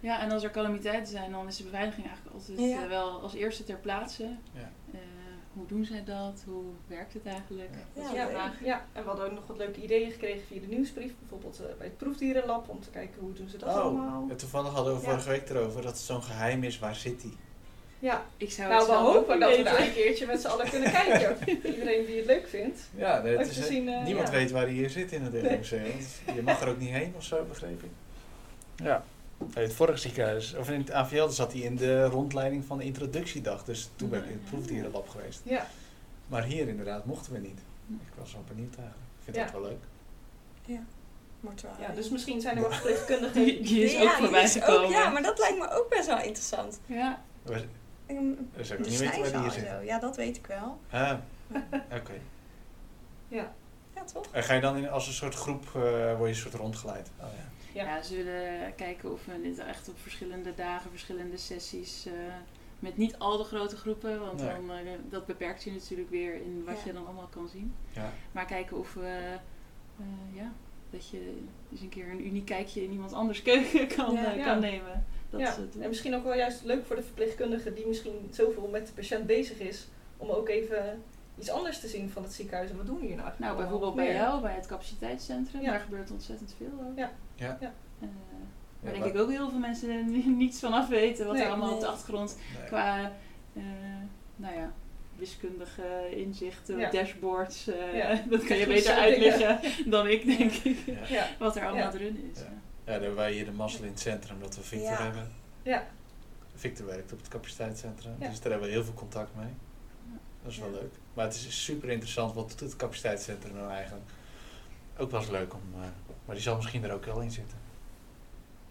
Ja, 0.00 0.20
en 0.20 0.30
als 0.30 0.42
er 0.44 0.50
calamiteiten 0.50 1.06
zijn, 1.06 1.30
dan 1.30 1.46
is 1.46 1.56
de 1.56 1.62
beveiliging 1.62 2.06
eigenlijk 2.06 2.36
altijd 2.36 2.58
Ja. 2.58 2.88
wel 2.88 3.20
als 3.20 3.34
eerste 3.34 3.64
ter 3.64 3.76
plaatse. 3.76 4.24
Hoe 5.58 5.66
doen 5.66 5.84
zij 5.84 6.04
dat? 6.04 6.42
Hoe 6.46 6.64
werkt 6.86 7.12
het 7.14 7.26
eigenlijk? 7.26 7.68
Ja. 7.94 8.02
Dat 8.02 8.12
Ja, 8.12 8.28
Ja, 8.30 8.52
ja, 8.64 8.84
en 8.92 9.02
we 9.02 9.08
hadden 9.08 9.26
ook 9.26 9.32
nog 9.32 9.46
wat 9.46 9.56
leuke 9.56 9.82
ideeën 9.82 10.10
gekregen 10.10 10.40
via 10.46 10.60
de 10.60 10.66
nieuwsbrief. 10.66 11.12
Bijvoorbeeld 11.18 11.60
eh, 11.60 11.66
bij 11.78 11.86
het 11.86 11.96
proefdierenlab 11.96 12.68
om 12.68 12.80
te 12.80 12.90
kijken 12.90 13.20
hoe 13.20 13.32
doen 13.32 13.48
ze 13.48 13.56
dat 13.56 13.68
allemaal. 13.68 14.22
Oh, 14.22 14.30
en 14.30 14.36
toevallig 14.36 14.72
hadden 14.72 14.94
we 14.94 15.00
Ja. 15.00 15.06
vorige 15.08 15.28
week 15.28 15.48
erover 15.48 15.82
dat 15.82 15.90
het 15.92 16.00
zo'n 16.00 16.22
geheim 16.22 16.62
is, 16.64 16.78
waar 16.78 16.94
zit 16.94 17.20
die? 17.20 17.36
Ja, 17.98 18.24
Ik 18.36 18.50
zou 18.50 18.68
nou 18.68 18.80
het 18.80 18.90
we 18.90 18.96
hopen 18.96 19.40
dat 19.40 19.56
we 19.56 19.62
daar 19.62 19.80
een 19.80 19.92
keertje 19.92 20.26
met 20.26 20.40
z'n 20.40 20.46
allen 20.46 20.70
kunnen 20.70 20.90
kijken. 21.02 21.36
Iedereen 21.64 22.06
die 22.06 22.16
het 22.16 22.26
leuk 22.26 22.48
vindt. 22.48 22.80
Ja, 22.96 23.22
nee, 23.22 23.36
het 23.36 23.50
is, 23.50 23.58
eh, 23.58 23.64
zien, 23.64 23.88
eh, 23.88 24.04
niemand 24.04 24.28
ja. 24.28 24.34
weet 24.34 24.50
waar 24.50 24.62
hij 24.62 24.72
hier 24.72 24.90
zit 24.90 25.12
in 25.12 25.22
het 25.22 25.32
Nee. 25.32 25.42
Want 25.42 25.66
Je 26.34 26.42
mag 26.42 26.60
er 26.60 26.68
ook 26.68 26.78
niet 26.78 26.90
heen 26.90 27.12
of 27.16 27.24
zo, 27.24 27.44
begreep 27.48 27.82
ik. 27.82 27.90
Ja. 28.76 29.04
In 29.38 29.62
het 29.62 29.72
vorige 29.72 29.98
ziekenhuis, 29.98 30.54
of 30.54 30.70
in 30.70 30.80
het 30.80 30.90
AVL, 30.90 31.28
zat 31.28 31.52
hij 31.52 31.60
in 31.60 31.76
de 31.76 32.04
rondleiding 32.04 32.64
van 32.64 32.78
de 32.78 32.84
introductiedag. 32.84 33.64
Dus 33.64 33.90
toen 33.96 34.08
ben 34.08 34.18
ik 34.18 34.26
in 34.26 34.32
het 34.32 34.44
proefdierenlab 34.50 35.08
geweest. 35.08 35.40
Ja, 35.44 35.66
Maar 36.26 36.42
hier 36.44 36.68
inderdaad 36.68 37.04
mochten 37.04 37.32
we 37.32 37.38
niet. 37.38 37.60
Ik 37.88 38.12
was 38.18 38.32
wel 38.32 38.42
benieuwd 38.48 38.74
eigenlijk. 38.76 39.06
Ik 39.18 39.24
vind 39.24 39.36
Ja. 39.36 39.42
dat 39.44 39.52
wel 39.52 39.62
leuk. 39.62 39.82
Mortuarie. 41.40 41.80
ja, 41.86 41.92
dus 41.94 42.08
misschien 42.10 42.40
zijn 42.40 42.56
er 42.56 42.62
wel 42.62 42.72
verpleegkundigen. 42.80 43.44
Die, 43.44 43.62
die 43.62 43.84
is 43.84 43.92
Ja, 43.92 44.02
ook 44.02 44.10
voorbij 44.10 44.42
is 44.42 44.56
ook- 44.56 44.64
gekomen. 44.64 44.90
ja, 44.90 45.10
maar 45.10 45.22
dat 45.22 45.38
lijkt 45.38 45.58
me 45.58 45.70
ook 45.70 45.88
best 45.88 46.06
wel 46.06 46.16
interessant. 46.18 46.80
Ja. 46.86 47.22
We 47.42 47.52
we 48.06 48.12
de 48.66 48.76
niet 48.78 48.98
weten 48.98 49.32
waar 49.32 49.50
die 49.50 49.60
zo. 49.60 49.80
Ja, 49.84 49.98
dat 49.98 50.16
weet 50.16 50.36
ik 50.36 50.46
wel. 50.46 50.78
Ah, 50.90 51.12
oké. 51.98 52.12
Ja, 53.28 53.52
Ja, 53.94 54.04
toch? 54.12 54.26
En 54.32 54.42
ga 54.42 54.54
je 54.54 54.60
dan 54.60 54.76
in, 54.76 54.90
als 54.90 55.06
een 55.06 55.12
soort 55.12 55.34
groep, 55.34 55.64
eh, 55.66 55.72
word 56.16 56.18
je 56.20 56.26
een 56.26 56.34
soort 56.34 56.54
rondgeleid? 56.54 57.10
Oh 57.20 57.26
ja. 57.36 57.44
Ja. 57.74 57.84
Ja, 57.84 58.02
ze 58.02 58.16
willen 58.16 58.74
kijken 58.74 59.12
of 59.12 59.24
we 59.24 59.40
dit 59.42 59.58
echt 59.58 59.88
op 59.88 59.98
verschillende 59.98 60.54
dagen, 60.54 60.90
verschillende 60.90 61.36
sessies, 61.36 62.06
eh, 62.06 62.12
met 62.78 62.96
niet 62.96 63.18
al 63.18 63.36
de 63.36 63.44
grote 63.44 63.76
groepen, 63.76 64.20
want 64.20 64.40
Nee. 64.42 64.50
dan, 64.52 64.70
eh, 64.70 64.82
dat 65.10 65.26
beperkt 65.26 65.62
je 65.62 65.72
natuurlijk 65.72 66.10
weer 66.10 66.34
in 66.34 66.62
wat 66.66 66.78
Ja. 66.78 66.82
je 66.86 66.92
dan 66.92 67.04
allemaal 67.04 67.28
kan 67.30 67.48
zien. 67.48 67.74
Ja. 67.92 68.12
Maar 68.32 68.44
kijken 68.46 68.78
of 68.78 68.94
we, 68.94 69.06
eh, 69.98 70.06
ja, 70.36 70.52
dat 70.90 71.08
je 71.08 71.34
dus 71.68 71.80
een 71.80 71.88
keer 71.88 72.08
een 72.10 72.26
uniek 72.26 72.44
kijkje 72.46 72.82
in 72.84 72.90
iemand 72.92 73.12
anders 73.12 73.42
keuken 73.48 73.86
kan, 73.96 74.12
Ja. 74.14 74.30
Ja. 74.32 74.44
kan 74.44 74.60
nemen. 74.60 75.04
Dat 75.30 75.40
ja. 75.40 75.50
is 75.50 75.56
het 75.56 75.72
doel. 75.72 75.82
en 75.82 75.88
misschien 75.88 76.14
ook 76.14 76.24
wel 76.24 76.34
juist 76.36 76.64
leuk 76.64 76.86
voor 76.86 76.96
de 76.96 77.02
verpleegkundige 77.02 77.72
die 77.72 77.86
misschien 77.86 78.28
zoveel 78.30 78.68
met 78.68 78.86
de 78.86 78.92
patiënt 78.92 79.26
bezig 79.26 79.58
is. 79.58 79.86
Om 80.16 80.28
ook 80.30 80.48
even 80.48 81.02
iets 81.38 81.50
anders 81.50 81.80
te 81.80 81.88
zien 81.88 82.10
van 82.10 82.22
het 82.22 82.32
ziekenhuis. 82.32 82.70
En 82.70 82.76
wat 82.76 82.86
doen 82.86 83.00
we 83.00 83.06
hier 83.06 83.16
nou 83.16 83.30
Nou, 83.36 83.56
bijvoorbeeld 83.56 83.94
bij 83.94 84.04
Meer. 84.04 84.14
jou, 84.14 84.40
bij 84.42 84.54
het 84.54 84.66
capaciteitscentrum, 84.66 85.60
Ja. 85.62 85.70
daar 85.70 85.80
gebeurt 85.80 86.10
ontzettend 86.10 86.54
veel 86.58 86.72
ook. 86.88 86.96
Ja. 86.98 87.10
Ja. 87.34 87.56
Ja. 87.60 87.72
Eh, 88.00 88.08
waar 88.80 88.92
denk 88.92 88.98
maar- 89.04 89.14
ik 89.14 89.20
ook 89.20 89.30
heel 89.30 89.50
veel 89.50 89.58
mensen 89.58 90.10
niets 90.36 90.60
van 90.60 90.72
af 90.72 90.88
weten, 90.88 91.26
wat 91.26 91.34
Nee, 91.34 91.44
er 91.44 91.48
allemaal 91.48 91.74
op 91.74 91.80
de 91.80 91.86
achtergrond 91.86 92.36
Nee. 92.58 92.66
qua, 92.66 93.12
eh, 93.54 93.62
nou 94.36 94.54
ja, 94.54 94.72
wiskundige 95.16 96.10
inzichten, 96.10 96.78
Ja. 96.78 96.90
dashboards, 96.90 97.66
eh, 97.68 97.96
Ja. 97.96 98.22
dat 98.30 98.44
kan 98.44 98.56
je 98.56 98.66
beter 98.66 98.94
uitleggen 98.94 99.60
dan 99.90 100.06
ik, 100.08 100.26
denk 100.38 100.52
ik, 100.52 100.76
Ja. 101.08 101.26
Wat 101.38 101.56
er 101.56 101.62
allemaal 101.66 101.92
Ja. 101.92 101.92
erin 101.92 102.30
is. 102.32 102.38
Ja. 102.38 102.44
ja. 102.44 102.50
Ja, 102.84 102.92
dan 102.94 103.02
hebben 103.02 103.14
wij 103.14 103.32
hier 103.32 103.44
de 103.44 103.52
mazzel 103.52 103.84
in 103.84 103.90
het 103.90 104.00
centrum 104.00 104.40
dat 104.40 104.56
we 104.56 104.62
Victor 104.62 104.90
Ja. 104.90 105.02
hebben. 105.02 105.28
ja. 105.62 105.86
Victor 106.54 106.86
werkt 106.86 107.12
op 107.12 107.18
het 107.18 107.28
capaciteitscentrum, 107.28 108.14
Ja. 108.18 108.28
dus 108.28 108.40
daar 108.40 108.50
hebben 108.50 108.68
we 108.68 108.74
heel 108.74 108.84
veel 108.84 108.94
contact 108.94 109.30
mee. 109.36 109.48
Dat 110.42 110.52
is 110.52 110.58
wel 110.58 110.70
leuk. 110.70 110.92
Maar 111.18 111.26
het 111.26 111.36
is 111.36 111.64
super 111.64 111.88
interessant, 111.88 112.34
wat 112.34 112.48
doet 112.48 112.60
het 112.60 112.76
capaciteitscentrum 112.76 113.54
nou 113.54 113.70
eigenlijk? 113.70 114.06
Ook 114.98 115.10
wel 115.10 115.20
eens 115.20 115.30
leuk 115.30 115.54
om, 115.54 115.60
eh, 115.74 115.80
maar 116.24 116.34
die 116.34 116.44
zal 116.44 116.56
misschien 116.56 116.84
er 116.84 116.92
ook 116.92 117.04
wel 117.04 117.20
in 117.20 117.30
zitten. 117.30 117.58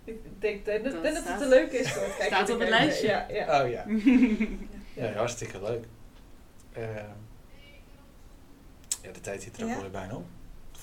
Ik 0.03 0.19
denk, 0.41 0.65
denk, 0.65 0.83
Dat 0.83 1.01
denk 1.01 1.15
dat 1.15 1.23
het 1.27 1.37
te 1.37 1.47
leuk 1.47 1.71
is. 1.71 1.91
Voor 1.91 2.01
het 2.01 2.17
kijken 2.17 2.35
staat 2.35 2.49
op 2.49 2.59
het 2.59 2.69
keuken. 2.69 2.85
lijstje. 2.85 3.07
Ja, 3.07 3.25
ja. 3.29 3.63
Oh 3.63 3.69
ja, 3.69 3.85
ja 5.05 5.13
hartstikke 5.13 5.61
leuk. 5.61 5.85
Eh, 6.73 6.95
ja, 9.01 9.11
de 9.11 9.19
tijd 9.21 9.43
zit 9.43 9.57
er 9.57 9.63
ook 9.63 9.69
Ja? 9.69 9.75
alweer 9.75 9.91
bijna 9.91 10.15
op. 10.15 10.25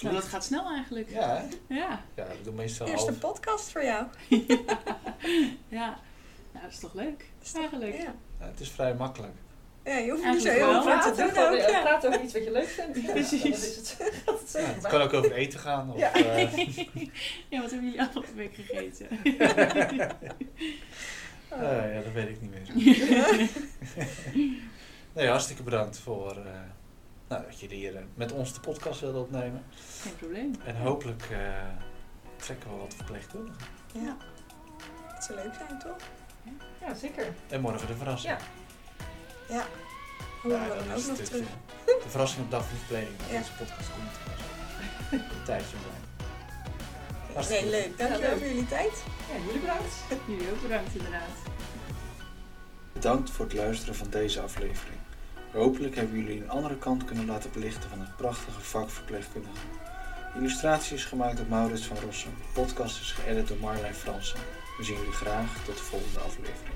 Nou, 0.00 0.14
dat 0.14 0.24
gaat 0.24 0.44
snel 0.44 0.66
eigenlijk. 0.66 1.10
Ja, 1.10 1.36
hè? 1.36 1.74
Ja. 1.74 2.04
Ja, 2.14 2.26
we 2.26 2.42
doen 2.42 2.54
meestal 2.54 2.86
Eerste 2.86 3.10
half. 3.10 3.20
podcast 3.20 3.70
voor 3.70 3.84
jou. 3.84 4.06
ja. 5.78 5.98
Nou, 6.52 6.64
dat 6.64 6.70
is 6.70 6.78
toch 6.78 6.94
leuk? 6.94 7.24
Eigenlijk. 7.54 7.96
Ja. 7.96 8.14
Ja, 8.40 8.46
het 8.46 8.60
is 8.60 8.70
vrij 8.70 8.94
makkelijk. 8.94 9.34
Ja, 9.84 9.96
je 9.96 10.10
hoeft 10.10 10.24
niet 10.24 10.42
zo 10.42 10.48
heel 10.50 10.66
wel. 10.68 10.82
veel 10.82 11.00
te 11.14 11.22
doen 11.22 11.44
ook. 11.44 11.56
Ja. 11.70 11.80
praten 11.80 12.08
over 12.08 12.22
iets 12.22 12.32
wat 12.32 12.44
je 12.44 12.50
leuk 12.52 12.66
vindt. 12.68 13.00
Ja, 13.06 13.12
Precies. 13.12 13.42
Dat 13.42 13.52
is 13.58 13.76
het. 13.76 13.96
Dat 14.26 14.42
is 14.46 14.52
Ja, 14.52 14.58
het. 14.60 14.86
kan 14.86 15.00
ook 15.00 15.12
over 15.12 15.32
eten 15.32 15.58
gaan. 15.60 15.92
Of, 15.92 15.98
Ja. 15.98 16.12
eh, 16.14 16.56
Ja, 17.48 17.60
wat 17.60 17.70
hebben 17.70 17.84
jullie 17.84 18.00
afgelopen 18.02 18.34
week 18.36 18.54
gegeten? 18.54 19.08
eh, 21.48 21.94
ja, 21.94 22.00
dat 22.02 22.12
weet 22.12 22.28
ik 22.28 22.40
niet 22.40 22.50
meer. 22.50 22.68
Nee, 25.12 25.28
hartstikke 25.28 25.62
bedankt 25.62 25.98
voor 25.98 26.30
eh, 26.30 26.44
nou, 27.28 27.42
dat 27.44 27.60
je 27.60 27.66
hier 27.74 27.96
eh, 27.96 28.02
met 28.14 28.32
ons 28.32 28.54
de 28.54 28.60
podcast 28.60 29.00
wilde 29.00 29.18
opnemen. 29.18 29.62
Geen 30.02 30.16
probleem. 30.16 30.52
En 30.64 30.76
hopelijk 30.76 31.22
eh, 31.30 31.38
trekken 32.36 32.70
we 32.70 32.76
wat 32.76 32.94
verpleegkundigen. 32.94 33.60
Ja. 33.92 34.16
Het 35.14 35.24
zou 35.24 35.38
leuk 35.38 35.54
zijn, 35.54 35.78
toch? 35.78 35.96
Ja, 36.80 36.94
zeker. 36.94 37.26
En 37.48 37.60
morgen 37.60 37.86
de 37.86 37.94
verrassing. 37.94 38.32
Ja. 38.32 38.38
Ja, 39.48 39.66
we 40.42 40.48
dan 40.48 40.58
dan 40.88 40.96
is 40.96 41.02
ook 41.02 41.08
nog 41.08 41.18
het, 41.18 41.26
terug. 41.26 41.46
de 41.84 42.08
verrassing 42.08 42.44
op 42.44 42.50
dag 42.50 42.60
van 42.64 42.72
de 42.72 42.78
verpleging. 42.78 43.16
Dat 43.18 43.28
Ja. 43.30 43.38
deze 43.38 43.52
podcast 43.52 43.90
komt. 43.94 44.12
Een 45.22 45.44
tijdje 45.44 45.76
lang. 45.86 47.48
Nee, 47.48 47.70
leuk. 47.70 47.98
Dankjewel 47.98 48.28
leuk. 48.30 48.38
voor 48.38 48.46
jullie 48.46 48.66
tijd. 48.68 49.02
Ja, 49.32 49.44
jullie 49.46 49.60
bedankt. 49.60 49.94
Jullie 50.26 50.50
ook 50.50 50.62
bedankt 50.62 50.94
inderdaad. 50.94 51.36
Bedankt 52.92 53.30
voor 53.30 53.44
het 53.44 53.54
luisteren 53.54 53.94
van 53.94 54.10
deze 54.10 54.40
aflevering. 54.40 54.98
Hopelijk 55.52 55.94
hebben 55.96 56.18
jullie 56.18 56.42
een 56.42 56.50
andere 56.50 56.76
kant 56.78 57.04
kunnen 57.04 57.26
laten 57.26 57.50
belichten 57.52 57.90
van 57.90 58.00
het 58.00 58.16
prachtige 58.16 58.60
vak 58.60 58.90
verpleegkundige. 58.90 59.54
De 60.32 60.38
illustratie 60.40 60.96
is 60.96 61.04
gemaakt 61.04 61.36
door 61.36 61.46
Maurits 61.48 61.86
van 61.86 61.96
Rossum. 61.98 62.34
De 62.38 62.60
podcast 62.60 63.00
is 63.00 63.12
geëdit 63.12 63.48
door 63.48 63.56
Marlijn 63.60 63.94
Fransen. 63.94 64.38
We 64.78 64.84
zien 64.84 64.96
jullie 64.96 65.12
graag 65.12 65.64
tot 65.64 65.76
de 65.76 65.82
volgende 65.82 66.18
aflevering. 66.20 66.74